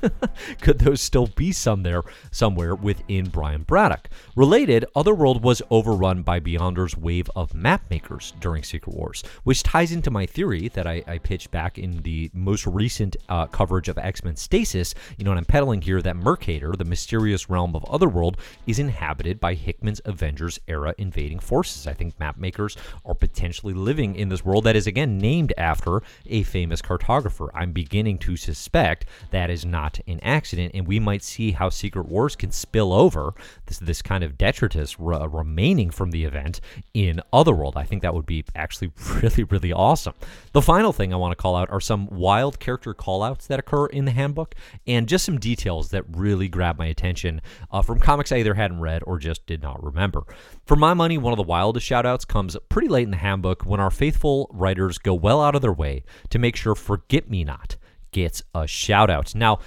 Could 0.60 0.80
those 0.80 1.00
still 1.00 1.28
be 1.28 1.52
some 1.52 1.82
there 1.82 2.02
somewhere 2.30 2.74
within 2.74 3.28
Brian 3.28 3.62
Braddock? 3.62 4.10
Related, 4.36 4.84
Otherworld 4.94 5.42
was 5.42 5.62
overrun 5.70 6.22
by 6.22 6.40
Beyonder's 6.40 6.96
wave 6.96 7.30
of 7.36 7.54
map 7.54 7.88
makers 7.90 8.32
during 8.40 8.62
Secret 8.62 8.94
Wars, 8.94 9.22
which 9.44 9.62
ties 9.62 9.92
into 9.92 10.10
my 10.10 10.26
theory 10.26 10.68
that 10.68 10.86
I, 10.86 11.02
I 11.06 11.18
pitched 11.18 11.50
back 11.50 11.78
in 11.78 12.02
the 12.02 12.30
most 12.34 12.66
recent 12.66 13.16
uh, 13.28 13.46
coverage 13.46 13.88
of 13.88 13.98
X-Men 13.98 14.36
Stasis. 14.36 14.94
You 15.16 15.24
know, 15.24 15.30
and 15.30 15.38
I'm 15.38 15.44
peddling 15.44 15.82
here 15.82 16.02
that 16.02 16.16
Mercator, 16.16 16.72
the 16.72 16.84
mysterious 16.84 17.48
realm 17.48 17.76
of 17.76 17.84
Otherworld, 17.84 18.38
is 18.66 18.78
inhabited 18.78 19.40
by 19.40 19.54
Hickman's 19.54 20.00
Avengers 20.04 20.58
era 20.66 20.94
invading 20.98 21.38
forces 21.38 21.60
forces. 21.60 21.86
I 21.86 21.92
think 21.92 22.18
map 22.18 22.38
makers 22.38 22.76
are 23.04 23.14
potentially 23.14 23.74
living 23.74 24.16
in 24.16 24.28
this 24.28 24.44
world 24.44 24.64
that 24.64 24.76
is, 24.76 24.86
again, 24.86 25.18
named 25.18 25.49
after 25.56 26.02
a 26.26 26.42
famous 26.42 26.82
cartographer. 26.82 27.48
I'm 27.54 27.72
beginning 27.72 28.18
to 28.18 28.36
suspect 28.36 29.06
that 29.30 29.50
is 29.50 29.64
not 29.64 30.00
an 30.06 30.20
accident, 30.22 30.72
and 30.74 30.86
we 30.86 30.98
might 30.98 31.22
see 31.22 31.52
how 31.52 31.68
Secret 31.68 32.08
Wars 32.08 32.36
can 32.36 32.50
spill 32.52 32.92
over 32.92 33.34
this, 33.70 33.78
this 33.78 34.02
kind 34.02 34.24
of 34.24 34.36
detritus 34.36 34.98
re- 34.98 35.26
remaining 35.26 35.90
from 35.90 36.10
the 36.10 36.24
event 36.24 36.60
in 36.92 37.20
Otherworld. 37.32 37.76
I 37.76 37.84
think 37.84 38.02
that 38.02 38.14
would 38.14 38.26
be 38.26 38.44
actually 38.54 38.92
really, 39.22 39.44
really 39.44 39.72
awesome. 39.72 40.14
The 40.52 40.60
final 40.60 40.92
thing 40.92 41.12
I 41.14 41.16
want 41.16 41.32
to 41.32 41.40
call 41.40 41.56
out 41.56 41.70
are 41.70 41.80
some 41.80 42.08
wild 42.08 42.58
character 42.58 42.92
callouts 42.92 43.46
that 43.46 43.60
occur 43.60 43.86
in 43.86 44.04
the 44.04 44.10
handbook, 44.10 44.54
and 44.86 45.08
just 45.08 45.24
some 45.24 45.38
details 45.38 45.90
that 45.90 46.04
really 46.10 46.48
grab 46.48 46.78
my 46.78 46.86
attention 46.86 47.40
uh, 47.70 47.82
from 47.82 48.00
comics 48.00 48.32
I 48.32 48.38
either 48.38 48.54
hadn't 48.54 48.80
read 48.80 49.02
or 49.06 49.18
just 49.18 49.46
did 49.46 49.62
not 49.62 49.82
remember. 49.82 50.24
For 50.66 50.76
my 50.76 50.94
money, 50.94 51.16
one 51.16 51.32
of 51.32 51.36
the 51.38 51.42
wildest 51.42 51.88
shoutouts 51.88 52.26
comes 52.26 52.56
pretty 52.68 52.88
late 52.88 53.04
in 53.04 53.10
the 53.10 53.16
handbook 53.16 53.62
when 53.64 53.80
our 53.80 53.90
faithful 53.90 54.48
writers 54.52 54.98
go 54.98 55.14
well 55.14 55.40
out 55.40 55.54
of 55.54 55.62
their 55.62 55.72
way 55.72 56.02
to 56.30 56.38
make 56.38 56.56
sure 56.56 56.74
Forget 56.74 57.30
Me 57.30 57.44
Not 57.44 57.76
gets 58.12 58.42
a 58.54 58.66
shout 58.66 59.10
out. 59.10 59.34
Now, 59.34 59.60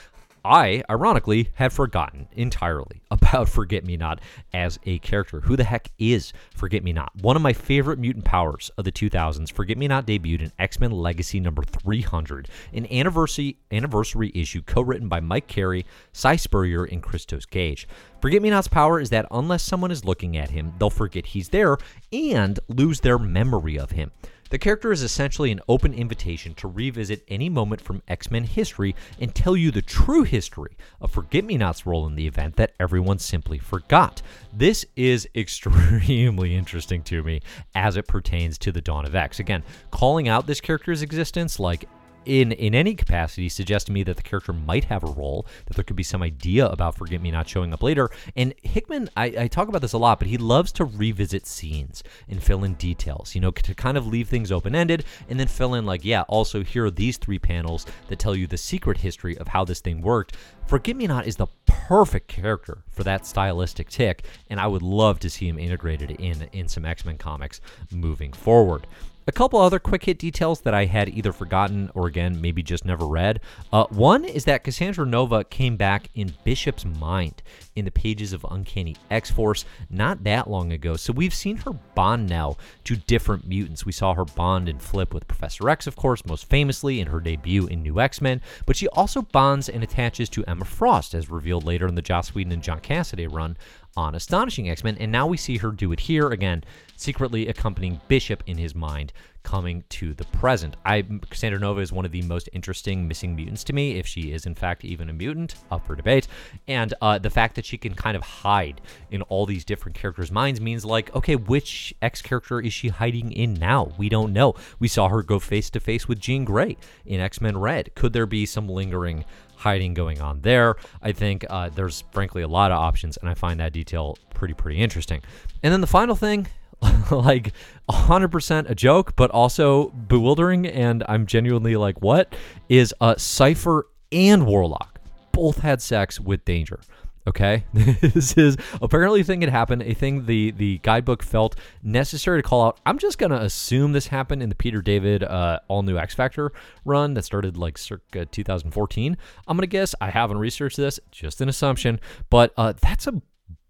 I, 0.46 0.84
ironically, 0.90 1.50
had 1.54 1.72
forgotten 1.72 2.28
entirely 2.34 3.02
about 3.12 3.48
Forget 3.48 3.86
Me 3.86 3.96
Not 3.96 4.20
as 4.54 4.78
a 4.86 5.00
character. 5.00 5.40
Who 5.42 5.56
the 5.56 5.64
heck 5.64 5.90
is 5.98 6.34
Forget 6.56 6.84
Me 6.84 6.92
Not? 6.92 7.12
One 7.22 7.36
of 7.36 7.42
my 7.42 7.54
favorite 7.54 8.00
mutant 8.00 8.26
powers 8.26 8.70
of 8.78 8.84
the 8.84 8.92
2000s, 8.92 9.52
Forget 9.52 9.78
Me 9.78 9.88
Not 9.88 10.06
debuted 10.06 10.42
in 10.42 10.52
X 10.60 10.80
Men 10.80 10.92
Legacy 10.92 11.40
number 11.40 11.64
300, 11.64 12.50
an 12.74 12.92
anniversary, 12.92 13.58
anniversary 13.72 14.32
issue 14.36 14.62
co 14.62 14.82
written 14.82 15.08
by 15.08 15.22
Mike 15.22 15.48
Carey, 15.48 15.86
Si 16.12 16.38
Spurrier, 16.38 16.84
and 16.84 17.02
Christos 17.02 17.46
Gage. 17.46 17.88
Forget 18.22 18.42
Me 18.42 18.50
Not's 18.50 18.68
power 18.68 19.00
is 19.00 19.10
that 19.12 19.28
unless 19.32 19.64
someone 19.64 19.92
is 19.92 20.06
looking 20.06 20.36
at 20.36 20.50
him, 20.50 20.74
they'll 20.78 20.90
forget 20.90 21.28
he's 21.28 21.50
there 21.50 21.78
and 22.12 22.60
lose 22.68 23.00
their 23.00 23.18
memory 23.18 23.78
of 23.78 23.92
him. 23.92 24.12
The 24.54 24.60
character 24.60 24.92
is 24.92 25.02
essentially 25.02 25.50
an 25.50 25.62
open 25.68 25.96
invitation 25.96 26.54
to 26.58 26.68
revisit 26.68 27.24
any 27.28 27.50
moment 27.50 27.82
from 27.82 28.04
X 28.08 28.30
Men 28.30 28.44
history 28.44 28.96
and 29.20 29.34
tell 29.34 29.58
you 29.58 29.72
the 29.72 29.82
true 29.82 30.22
history 30.22 30.78
of 31.02 31.10
Forget 31.10 31.44
Me 31.44 31.58
Not's 31.58 31.88
role 31.88 32.06
in 32.06 32.14
the 32.14 32.28
event 32.28 32.58
that 32.58 32.76
everyone 32.80 33.18
simply 33.18 33.58
forgot. 33.58 34.22
This 34.54 34.86
is 34.96 35.28
extremely 35.36 36.56
interesting 36.56 37.02
to 37.02 37.24
me 37.24 37.42
as 37.74 37.98
it 37.98 38.08
pertains 38.08 38.60
to 38.60 38.72
the 38.72 38.80
Dawn 38.80 39.08
of 39.08 39.16
X. 39.16 39.40
Again, 39.40 39.64
calling 39.90 40.28
out 40.28 40.46
this 40.46 40.62
character's 40.62 41.02
existence 41.02 41.60
like 41.60 41.90
in 42.26 42.52
in 42.52 42.76
any 42.76 42.96
capacity 42.96 43.50
suggests 43.50 43.86
to 43.88 43.92
me 43.92 44.04
that 44.04 44.18
the 44.18 44.24
character 44.24 44.54
might 44.54 44.86
have 44.86 45.04
a 45.04 45.08
role, 45.08 45.46
that 45.66 45.76
there 45.76 45.84
could 45.84 45.96
be 45.96 46.04
some 46.04 46.24
idea 46.24 46.68
about 46.68 46.96
Forget 46.96 47.22
Me 47.22 47.32
Not 47.32 47.48
showing 47.48 47.74
up 47.74 47.84
later. 47.84 48.10
And 48.36 48.54
Hickman, 48.64 49.10
I, 49.16 49.26
I 49.26 49.48
talk 49.48 49.68
about 49.68 49.82
this 49.82 49.94
a 49.94 49.98
lot, 49.98 50.20
but 50.20 50.28
he 50.28 50.38
loves 50.38 50.72
to 50.74 50.86
revisit 50.86 51.46
scenes 51.48 52.04
and 52.30 52.42
fill 52.42 52.64
in 52.64 52.74
details, 52.76 53.36
you 53.36 53.42
know, 53.42 53.52
to 53.52 53.76
kind 53.76 53.98
of 53.98 54.08
leave 54.08 54.28
things 54.28 54.52
open 54.52 54.76
ended 54.76 55.06
and 55.30 55.40
then 55.40 55.48
fill 55.48 55.74
in, 55.74 55.86
like, 55.86 56.04
yeah, 56.04 56.22
also 56.24 56.64
here 56.64 56.86
are 56.86 56.92
these 56.92 57.18
three 57.18 57.40
panels 57.40 57.86
that 58.08 58.20
tell 58.20 58.36
you 58.36 58.48
the 58.48 58.58
secret 58.58 58.98
history 58.98 59.38
of 59.38 59.48
how 59.48 59.64
this 59.64 59.82
thing 59.82 60.02
worked. 60.02 60.36
Forget 60.68 60.96
Me 60.96 61.08
Not 61.08 61.28
is 61.28 61.36
the 61.36 61.48
perfect 61.66 62.28
character 62.28 62.84
for 62.90 63.04
that 63.04 63.26
stylistic 63.26 63.90
tic, 63.90 64.24
and 64.50 64.60
I 64.60 64.68
would 64.68 64.82
love 64.82 65.20
to 65.20 65.30
see 65.30 65.48
him 65.48 65.60
integrated 65.60 66.12
in 66.12 66.48
in 66.54 66.68
some 66.68 66.86
X 66.86 67.04
Men 67.04 67.18
comics 67.18 67.60
moving 67.92 68.32
forward. 68.32 68.88
A 69.26 69.32
couple 69.32 69.60
other 69.60 69.80
quick 69.80 70.04
hit 70.04 70.20
details 70.20 70.62
that 70.62 70.74
I 70.74 70.86
had 70.86 71.08
either 71.08 71.32
forgotten 71.32 71.90
or 71.94 72.08
again 72.08 72.42
maybe 72.42 72.62
just 72.62 72.84
never 72.84 73.08
read. 73.08 73.40
Uh, 73.72 73.86
one 73.90 74.26
is 74.26 74.44
that 74.46 74.66
Cassandra 74.66 75.06
Nova 75.06 75.46
came 75.46 75.78
back 75.78 76.10
in 76.14 76.34
Bishop's 76.44 76.84
mind 76.84 77.42
in 77.76 77.86
the 77.86 77.92
pages 77.92 78.34
of 78.34 78.46
Uncanny 78.52 78.98
X 79.10 79.32
Force 79.32 79.64
not 79.90 80.26
that 80.26 80.50
long 80.50 80.74
ago, 80.74 80.98
so 80.98 81.14
we've 81.14 81.34
seen 81.34 81.58
her 81.58 81.72
bond 81.96 82.28
now 82.28 82.58
to 82.84 82.98
different 82.98 83.48
mutants. 83.48 83.86
We 83.86 83.94
saw 83.94 84.14
her 84.14 84.26
bond 84.26 84.68
and 84.68 84.82
flip 84.82 85.14
with 85.14 85.28
Professor 85.28 85.70
X, 85.70 85.88
of 85.88 85.96
course, 85.96 86.26
most 86.26 86.50
famously 86.50 87.00
in 87.00 87.08
her 87.08 87.22
debut 87.22 87.66
in 87.68 87.82
New 87.82 88.02
X 88.02 88.22
Men, 88.22 88.42
but 88.66 88.76
she 88.76 88.90
also 88.90 89.22
bonds 89.22 89.70
and 89.70 89.84
attaches 89.84 90.30
to 90.30 90.44
Emma 90.46 90.66
Frost, 90.66 91.14
as 91.14 91.30
revealed 91.30 91.64
later 91.64 91.88
in 91.88 91.96
the 91.96 92.02
Joss 92.02 92.36
Whedon 92.36 92.52
and 92.52 92.62
John 92.62 92.82
Cassaday 92.82 93.32
run 93.32 93.58
on 93.96 94.16
Astonishing 94.16 94.70
X 94.70 94.84
Men, 94.84 94.98
and 95.00 95.12
now 95.12 95.28
we 95.28 95.38
see 95.38 95.58
her 95.58 95.72
do 95.72 95.92
it 95.92 96.02
here 96.02 96.30
again, 96.30 96.64
secretly 96.96 97.48
accompanying 97.48 98.02
Bishop 98.08 98.44
in 98.48 98.58
his 98.58 98.74
mind, 98.74 99.14
coming 99.44 99.84
to 99.90 100.14
the 100.14 100.24
present. 100.26 100.76
I 100.86 101.04
Cassandra 101.30 101.60
Nova 101.60 101.82
is 101.82 101.92
one 101.92 102.06
of 102.06 102.12
the 102.12 102.22
most 102.24 102.50
interesting 102.54 103.08
missing 103.08 103.36
mutants 103.36 103.64
to 103.66 103.74
me, 103.74 104.00
if 104.00 104.08
she 104.08 104.32
is 104.32 104.46
in 104.46 104.56
fact 104.56 104.86
even 104.86 105.10
a 105.10 105.14
mutant, 105.14 105.56
up 105.70 105.86
for 105.86 105.96
debate. 105.96 106.28
And 106.68 106.94
uh, 107.02 107.20
the 107.20 107.30
fact 107.30 107.56
that 107.56 107.66
she 107.66 107.78
can 107.78 107.94
kind 107.94 108.16
of 108.16 108.24
hide 108.24 108.82
in 109.12 109.22
all 109.24 109.46
these 109.46 109.66
different 109.66 109.98
characters' 109.98 110.32
minds 110.32 110.62
means 110.62 110.86
like, 110.86 111.14
okay, 111.16 111.36
which 111.36 111.94
X 112.02 112.22
character 112.22 112.60
is 112.62 112.74
she 112.74 112.88
hiding 112.90 113.32
in 113.32 113.54
now? 113.54 113.92
We 113.98 114.10
don't 114.10 114.34
know. 114.34 114.56
We 114.80 114.88
saw 114.88 115.10
her 115.10 115.22
go 115.22 115.40
face 115.40 115.70
to 115.72 115.80
face 115.80 116.08
with 116.08 116.20
Jean 116.20 116.46
Grey 116.46 116.78
in 117.06 117.20
X 117.20 117.42
Men 117.42 117.58
Red. 117.58 117.94
Could 117.96 118.14
there 118.14 118.26
be 118.26 118.46
some 118.46 118.68
lingering 118.68 119.26
hiding 119.64 119.94
going 119.94 120.20
on 120.20 120.42
there. 120.42 120.76
I 121.02 121.14
think 121.14 121.46
uh, 121.50 121.70
there's 121.70 122.04
frankly 122.12 122.42
a 122.42 122.48
lot 122.48 122.72
of 122.72 122.78
options, 122.78 123.16
and 123.18 123.30
I 123.30 123.34
find 123.34 123.60
that 123.62 123.72
detail 123.72 124.18
pretty, 124.34 124.54
pretty 124.54 124.80
interesting. 124.80 125.22
And 125.64 125.72
then 125.72 125.80
the 125.80 125.88
final 125.88 126.16
thing, 126.16 126.48
like 127.12 127.54
100% 127.90 128.70
a 128.70 128.76
joke, 128.76 129.16
but 129.16 129.32
also 129.32 129.88
bewildering, 129.90 130.68
and 130.68 131.04
I'm 131.08 131.26
genuinely 131.26 131.78
like, 131.78 132.02
what? 132.02 132.36
Is 132.68 132.94
uh, 133.00 133.16
Cypher 133.16 133.88
and 134.12 134.46
Warlock 134.46 135.00
both 135.32 135.60
had 135.60 135.82
sex 135.82 136.20
with 136.20 136.44
Danger. 136.44 136.82
Okay, 137.26 137.64
this 137.74 138.34
is 138.34 138.58
apparently 138.82 139.22
a 139.22 139.24
thing 139.24 139.40
that 139.40 139.50
happened, 139.50 139.84
a 139.84 139.94
thing 139.94 140.26
the 140.26 140.52
the 140.52 140.80
guidebook 140.80 141.24
felt 141.24 141.56
necessary 141.82 142.42
to 142.42 142.48
call 142.48 142.66
out. 142.66 142.80
I'm 142.86 142.98
just 142.98 143.18
gonna 143.18 143.38
assume 143.38 143.94
this 143.94 144.08
happened 144.08 144.44
in 144.44 144.50
the 144.50 144.56
Peter 144.56 144.82
David 144.82 145.24
uh, 145.24 145.60
all 145.70 145.84
new 145.84 145.98
X 145.98 146.14
Factor 146.14 146.52
run 146.84 147.14
that 147.14 147.24
started 147.24 147.56
like 147.56 147.78
circa 147.78 148.26
2014. 148.26 149.18
I'm 149.48 149.58
gonna 149.58 149.68
guess. 149.68 149.96
I 150.02 150.10
haven't 150.10 150.38
researched 150.38 150.76
this, 150.76 151.00
just 151.12 151.40
an 151.40 151.48
assumption, 151.48 152.02
but 152.30 152.52
uh, 152.58 152.74
that's 152.82 153.08
a 153.08 153.22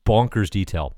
bonkers 0.04 0.50
detail. 0.50 0.96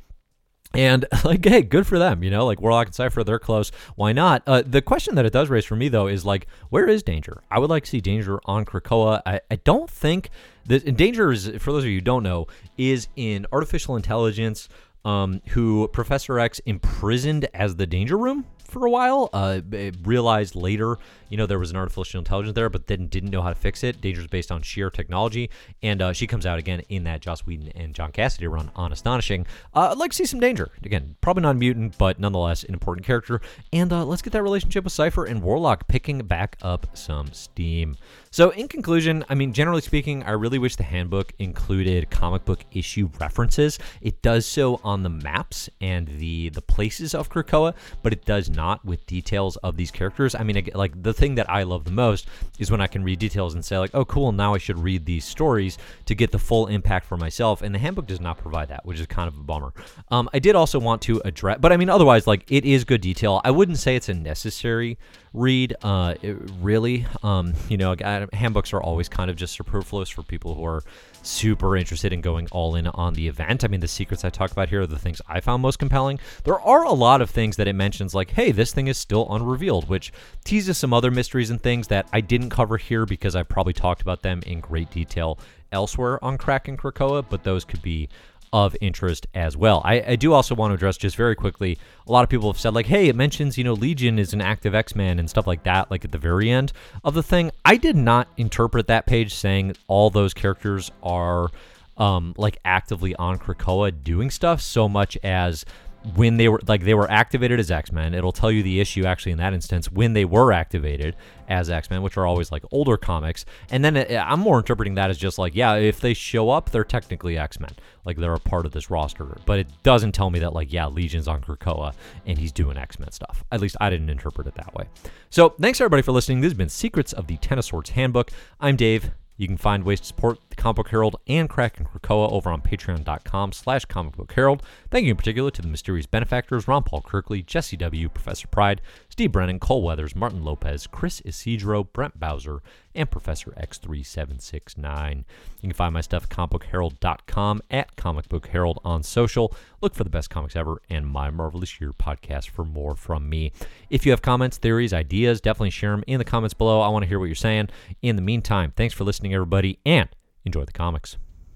And 0.78 1.06
like, 1.24 1.46
hey, 1.46 1.62
good 1.62 1.88
for 1.88 2.00
them. 2.00 2.24
You 2.24 2.32
know, 2.32 2.46
like 2.46 2.62
Warlock 2.62 2.88
and 2.88 2.96
Cypher, 2.96 3.24
they're 3.24 3.40
close. 3.40 3.72
Why 3.96 4.12
not? 4.12 4.44
Uh, 4.46 4.64
the 4.66 4.82
question 4.82 5.16
that 5.16 5.26
it 5.26 5.34
does 5.34 5.50
raise 5.50 5.66
for 5.66 5.76
me 5.76 5.90
though 5.90 6.08
is 6.08 6.26
like, 6.26 6.48
where 6.70 6.88
is 6.88 7.04
Danger? 7.04 7.42
I 7.50 7.60
would 7.60 7.70
like 7.70 7.84
to 7.84 7.90
see 7.90 8.02
Danger 8.02 8.40
on 8.46 8.66
Krakoa. 8.66 9.22
I, 9.26 9.42
I 9.50 9.56
don't 9.58 9.90
think 9.90 10.30
the 10.68 10.80
danger 10.80 11.32
is, 11.32 11.48
for 11.60 11.72
those 11.72 11.84
of 11.84 11.90
you 11.90 11.98
who 11.98 12.02
don't 12.02 12.24
know, 12.24 12.48
is 12.78 13.08
in 13.16 13.46
artificial 13.52 13.96
intelligence. 13.96 14.68
Um, 15.06 15.42
who 15.50 15.88
Professor 15.90 16.40
X 16.40 16.60
imprisoned 16.66 17.48
as 17.54 17.76
the 17.76 17.86
Danger 17.86 18.18
Room 18.18 18.46
for 18.76 18.86
a 18.86 18.90
while. 18.90 19.30
Uh, 19.32 19.62
realized 20.04 20.56
later, 20.56 20.98
you 21.30 21.38
know, 21.38 21.46
there 21.46 21.60
was 21.60 21.72
an 21.72 21.78
artificial 21.78 22.20
intelligence 22.20 22.56
there, 22.56 22.70
but 22.70 22.88
then 22.88 23.08
didn't 23.08 23.30
know 23.30 23.42
how 23.42 23.50
to 23.50 23.56
fix 23.56 23.84
it. 23.84 24.02
Danger's 24.02 24.28
based 24.28 24.52
on 24.52 24.62
sheer 24.62 24.90
technology, 24.90 25.50
and 25.82 26.02
uh, 26.02 26.14
she 26.14 26.28
comes 26.28 26.46
out 26.46 26.60
again 26.60 26.82
in 26.90 27.04
that 27.06 27.22
Joss 27.22 27.46
Whedon 27.46 27.70
and 27.70 27.94
John 27.94 28.12
Cassaday 28.12 28.52
run 28.52 28.72
on 28.76 28.92
Astonishing. 28.92 29.46
Uh, 29.74 29.90
I'd 29.92 29.98
like 29.98 30.12
to 30.12 30.18
see 30.18 30.26
some 30.26 30.40
Danger 30.40 30.72
again. 30.84 31.16
Probably 31.22 31.44
not 31.44 31.56
mutant, 31.56 31.98
but 31.98 32.20
nonetheless 32.20 32.64
an 32.64 32.74
important 32.74 33.06
character. 33.06 33.42
And 33.72 33.92
uh, 33.92 34.06
let's 34.06 34.22
get 34.22 34.34
that 34.34 34.44
relationship 34.44 34.84
with 34.84 34.94
Cypher 34.94 35.26
and 35.26 35.42
Warlock 35.42 35.88
picking 35.88 36.20
back 36.20 36.58
up 36.62 36.88
some 36.98 37.32
steam. 37.32 37.96
So, 38.32 38.50
in 38.50 38.68
conclusion, 38.68 39.24
I 39.30 39.36
mean, 39.36 39.54
generally 39.54 39.82
speaking, 39.82 40.24
I 40.24 40.32
really 40.32 40.60
wish 40.60 40.76
the 40.76 40.84
handbook 40.84 41.32
included 41.40 42.10
comic 42.10 42.44
book 42.44 42.66
issue 42.74 43.10
references. 43.20 43.80
It 44.02 44.22
does 44.22 44.46
so 44.46 44.82
on 44.84 44.95
the 45.04 45.10
maps 45.10 45.70
and 45.82 46.08
the 46.08 46.50
the 46.50 46.62
places 46.62 47.14
of 47.14 47.30
Krakoa, 47.30 47.74
but 48.04 48.14
it 48.14 48.26
does 48.26 48.50
not 48.50 48.84
with 48.86 49.06
details 49.06 49.58
of 49.58 49.78
these 49.78 49.92
characters. 49.92 50.36
I 50.36 50.44
mean, 50.44 50.70
like 50.74 51.02
the 51.02 51.14
thing 51.14 51.36
that 51.36 51.50
I 51.50 51.64
love 51.64 51.84
the 51.84 51.92
most 51.92 52.28
is 52.60 52.72
when 52.72 52.82
I 52.82 52.88
can 52.88 53.04
read 53.04 53.20
details 53.20 53.54
and 53.54 53.64
say 53.64 53.78
like, 53.78 53.92
"Oh, 53.94 54.06
cool, 54.06 54.32
now 54.32 54.54
I 54.54 54.58
should 54.58 54.80
read 54.80 55.06
these 55.06 55.26
stories 55.26 55.78
to 56.06 56.16
get 56.16 56.32
the 56.32 56.40
full 56.40 56.68
impact 56.68 57.06
for 57.06 57.18
myself." 57.18 57.62
And 57.62 57.74
the 57.74 57.80
handbook 57.80 58.08
does 58.08 58.22
not 58.22 58.38
provide 58.38 58.70
that, 58.70 58.86
which 58.86 59.00
is 59.00 59.08
kind 59.08 59.28
of 59.28 59.36
a 59.36 59.44
bummer. 59.44 59.74
Um, 60.12 60.30
I 60.34 60.40
did 60.40 60.56
also 60.56 60.80
want 60.80 61.02
to 61.04 61.22
address, 61.26 61.58
but 61.60 61.72
I 61.72 61.78
mean, 61.78 61.90
otherwise, 61.90 62.28
like 62.28 62.44
it 62.52 62.66
is 62.66 62.84
good 62.84 63.02
detail. 63.02 63.42
I 63.44 63.52
wouldn't 63.52 63.78
say 63.78 63.96
it's 63.96 64.10
a 64.10 64.14
necessary 64.14 64.98
read. 65.36 65.76
Uh, 65.82 66.16
really, 66.62 67.06
um, 67.24 67.54
you 67.70 67.78
know, 67.78 67.96
handbooks 68.34 68.74
are 68.74 68.82
always 68.82 69.10
kind 69.10 69.30
of 69.30 69.36
just 69.36 69.54
superfluous 69.54 70.10
for 70.10 70.24
people 70.24 70.56
who 70.56 70.66
are 70.66 70.84
super 71.22 71.76
interested 71.76 72.14
in 72.14 72.22
going 72.22 72.48
all 72.52 72.76
in 72.76 72.88
on 72.88 73.14
the 73.14 73.28
event. 73.28 73.64
I 73.64 73.68
mean, 73.68 73.80
the 73.80 73.88
secrets 73.88 74.24
I 74.24 74.30
talk 74.30 74.52
about 74.52 74.70
here 74.70 74.82
are 74.82 74.88
the 74.88 75.00
things 75.00 75.22
I 75.28 75.42
found 75.42 75.62
most 75.62 75.80
compelling. 75.80 76.20
There 76.44 76.60
are 76.60 76.84
a 76.84 76.94
lot 76.94 77.22
of 77.22 77.30
things 77.30 77.58
that 77.58 77.68
it 77.68 77.74
mentions, 77.74 78.14
like, 78.14 78.32
hey, 78.32 78.52
this 78.52 78.72
thing 78.72 78.88
is 78.88 78.98
still 78.98 79.28
unrevealed, 79.34 79.90
which 79.90 80.14
teases 80.44 80.78
some 80.78 80.94
other 80.94 81.12
mysteries 81.12 81.50
and 81.50 81.62
things 81.62 81.88
that 81.88 82.08
I 82.14 82.22
didn't 82.22 82.52
cover 82.52 82.78
here 82.78 83.06
because 83.06 83.36
I 83.36 83.44
probably 83.44 83.74
talked 83.74 84.02
about 84.02 84.22
them 84.22 84.42
in 84.46 84.60
great 84.60 84.92
detail 84.92 85.40
elsewhere 85.72 86.24
on 86.24 86.38
Cracking 86.38 86.78
Krakoa, 86.78 87.26
but 87.28 87.44
those 87.44 87.66
could 87.66 87.82
be 87.82 88.08
of 88.56 88.74
interest 88.80 89.28
as 89.34 89.58
well. 89.58 89.82
I, 89.84 90.02
I, 90.08 90.16
do 90.16 90.32
also 90.32 90.56
want 90.56 90.72
to 90.72 90.76
address 90.76 90.96
just 90.96 91.18
very 91.18 91.36
quickly. 91.36 91.78
A 92.08 92.12
lot 92.14 92.24
of 92.24 92.30
people 92.30 92.50
have 92.50 92.58
said 92.58 92.74
like, 92.74 92.86
"Hey, 92.86 93.10
it 93.10 93.16
mentions 93.16 93.58
you 93.58 93.66
know 93.66 93.74
Legion 93.74 94.18
is 94.18 94.32
an 94.32 94.40
active 94.40 94.74
X-Man 94.74 95.20
and 95.20 95.30
stuff 95.30 95.46
like 95.46 95.64
that." 95.64 95.92
Like 95.92 96.06
at 96.06 96.14
the 96.14 96.18
very 96.18 96.50
end 96.50 96.72
of 97.04 97.16
the 97.16 97.22
thing, 97.22 97.52
I 97.66 97.76
did 97.76 97.98
not 97.98 98.30
interpret 98.38 98.88
that 98.88 99.08
page 99.08 99.34
saying 99.34 99.76
all 99.90 100.10
those 100.10 100.34
characters 100.34 100.90
are 101.04 101.50
um, 101.98 102.34
like 102.38 102.58
actively 102.64 103.14
on 103.18 103.40
Krakoa 103.40 103.92
doing 104.04 104.30
stuff 104.30 104.62
so 104.62 104.88
much 104.88 105.18
as 105.22 105.66
when 106.14 106.38
they 106.38 106.48
were 106.48 106.62
like 106.68 106.84
they 106.84 106.94
were 106.94 107.10
activated 107.10 107.60
as 107.60 107.72
X-Men. 107.72 108.14
It'll 108.14 108.32
tell 108.32 108.52
you 108.52 108.62
the 108.62 108.80
issue 108.80 109.06
actually 109.06 109.32
in 109.32 109.38
that 109.40 109.54
instance 109.54 109.92
when 109.92 110.14
they 110.14 110.26
were 110.26 110.52
activated 110.52 111.16
as 111.48 111.70
X-Men, 111.70 112.02
which 112.02 112.18
are 112.18 112.26
always 112.26 112.52
like 112.52 112.64
older 112.72 112.98
comics. 112.98 113.46
And 113.70 113.84
then 113.84 113.98
it, 113.98 114.12
I'm 114.12 114.40
more 114.40 114.58
interpreting 114.58 114.96
that 114.96 115.10
as 115.10 115.18
just 115.18 115.38
like, 115.38 115.56
yeah, 115.56 115.76
if 115.76 116.00
they 116.00 116.14
show 116.14 116.50
up, 116.50 116.70
they're 116.70 116.84
technically 116.84 117.38
X-Men. 117.38 117.72
Like 118.04 118.18
they're 118.18 118.34
a 118.34 118.40
part 118.40 118.66
of 118.66 118.72
this 118.72 118.90
roster. 118.90 119.38
But 119.46 119.60
it 119.60 119.68
doesn't 119.84 120.14
tell 120.14 120.30
me 120.30 120.40
that 120.40 120.54
like, 120.54 120.72
yeah, 120.72 120.88
Legion's 120.88 121.28
on 121.28 121.42
Krakoa 121.42 121.94
and 122.26 122.38
he's 122.38 122.52
doing 122.52 122.78
X-Men 122.78 123.12
stuff. 123.12 123.44
At 123.52 123.62
least 123.62 123.76
I 123.82 123.90
didn't 123.90 124.10
interpret 124.10 124.48
it 124.48 124.56
that 124.56 124.74
way. 124.76 124.86
So 125.30 125.50
thanks 125.50 125.82
everybody 125.82 126.04
for 126.04 126.12
listening. 126.12 126.42
This 126.42 126.52
has 126.52 126.58
been 126.58 126.70
Secrets 126.70 127.14
of 127.14 127.28
the 127.28 127.38
Ten 127.38 127.58
of 127.58 127.66
Swords 127.66 127.92
Handbook. 127.92 128.32
I'm 128.60 128.76
Dave. 128.76 129.12
You 129.38 129.48
can 129.48 129.58
find 129.58 129.84
ways 129.84 130.00
to 130.00 130.06
support 130.06 130.40
the 130.50 130.56
Comic 130.56 130.78
Book 130.78 130.90
Herald 130.90 131.18
and 131.28 131.50
Crack 131.50 131.66
Cracking 131.76 131.88
Krakoa 131.88 132.32
over 132.32 132.50
on 132.50 132.62
patreon.com 132.62 133.52
slash 133.52 133.86
comic 133.86 134.16
book 134.16 134.32
herald. 134.34 134.62
Thank 134.92 135.06
you 135.06 135.12
in 135.12 135.18
particular 135.18 135.52
to 135.52 135.62
the 135.62 135.68
mysterious 135.68 136.06
benefactors 136.06 136.68
Ron 136.68 136.84
Paul 136.84 137.02
Kirkley, 137.02 137.42
Jesse 137.42 137.76
W., 137.78 138.08
Professor 138.08 138.48
Pride, 138.48 138.82
Steve 139.16 139.32
Brennan, 139.32 139.60
Cole 139.60 139.82
Weathers, 139.82 140.14
Martin 140.14 140.44
Lopez, 140.44 140.88
Chris 140.88 141.22
Isidro, 141.22 141.86
Brent 141.86 142.20
Bowser, 142.20 142.62
and 142.94 143.10
Professor 143.10 143.52
X3769. 143.52 145.20
You 145.20 145.24
can 145.62 145.72
find 145.72 145.94
my 145.94 146.02
stuff 146.02 146.26
at 146.26 146.30
comicbookherald.com, 146.32 147.62
at 147.72 147.96
Comic 147.96 148.28
Book 148.28 148.48
Herald 148.48 148.82
on 148.84 149.04
social. 149.04 149.56
Look 149.80 149.96
for 149.96 150.04
the 150.04 150.10
best 150.10 150.30
comics 150.30 150.58
ever 150.58 150.82
and 150.90 151.08
my 151.08 151.30
marvelous 151.30 151.80
year 151.80 151.94
podcast 151.94 152.50
for 152.50 152.66
more 152.66 152.94
from 152.94 153.30
me. 153.30 153.54
If 153.90 154.06
you 154.06 154.12
have 154.12 154.22
comments, 154.22 154.58
theories, 154.58 154.92
ideas, 154.92 155.40
definitely 155.40 155.70
share 155.70 155.92
them 155.92 156.04
in 156.08 156.18
the 156.18 156.26
comments 156.26 156.54
below. 156.54 156.82
I 156.82 156.90
want 156.90 157.04
to 157.04 157.08
hear 157.08 157.18
what 157.18 157.28
you're 157.28 157.36
saying. 157.36 157.70
In 158.02 158.18
the 158.18 158.22
meantime, 158.22 158.74
thanks 158.76 158.94
for 158.94 159.06
listening, 159.06 159.34
everybody, 159.34 159.80
and 159.86 160.10
enjoy 160.44 160.66
the 160.66 160.74
comics. 160.74 161.16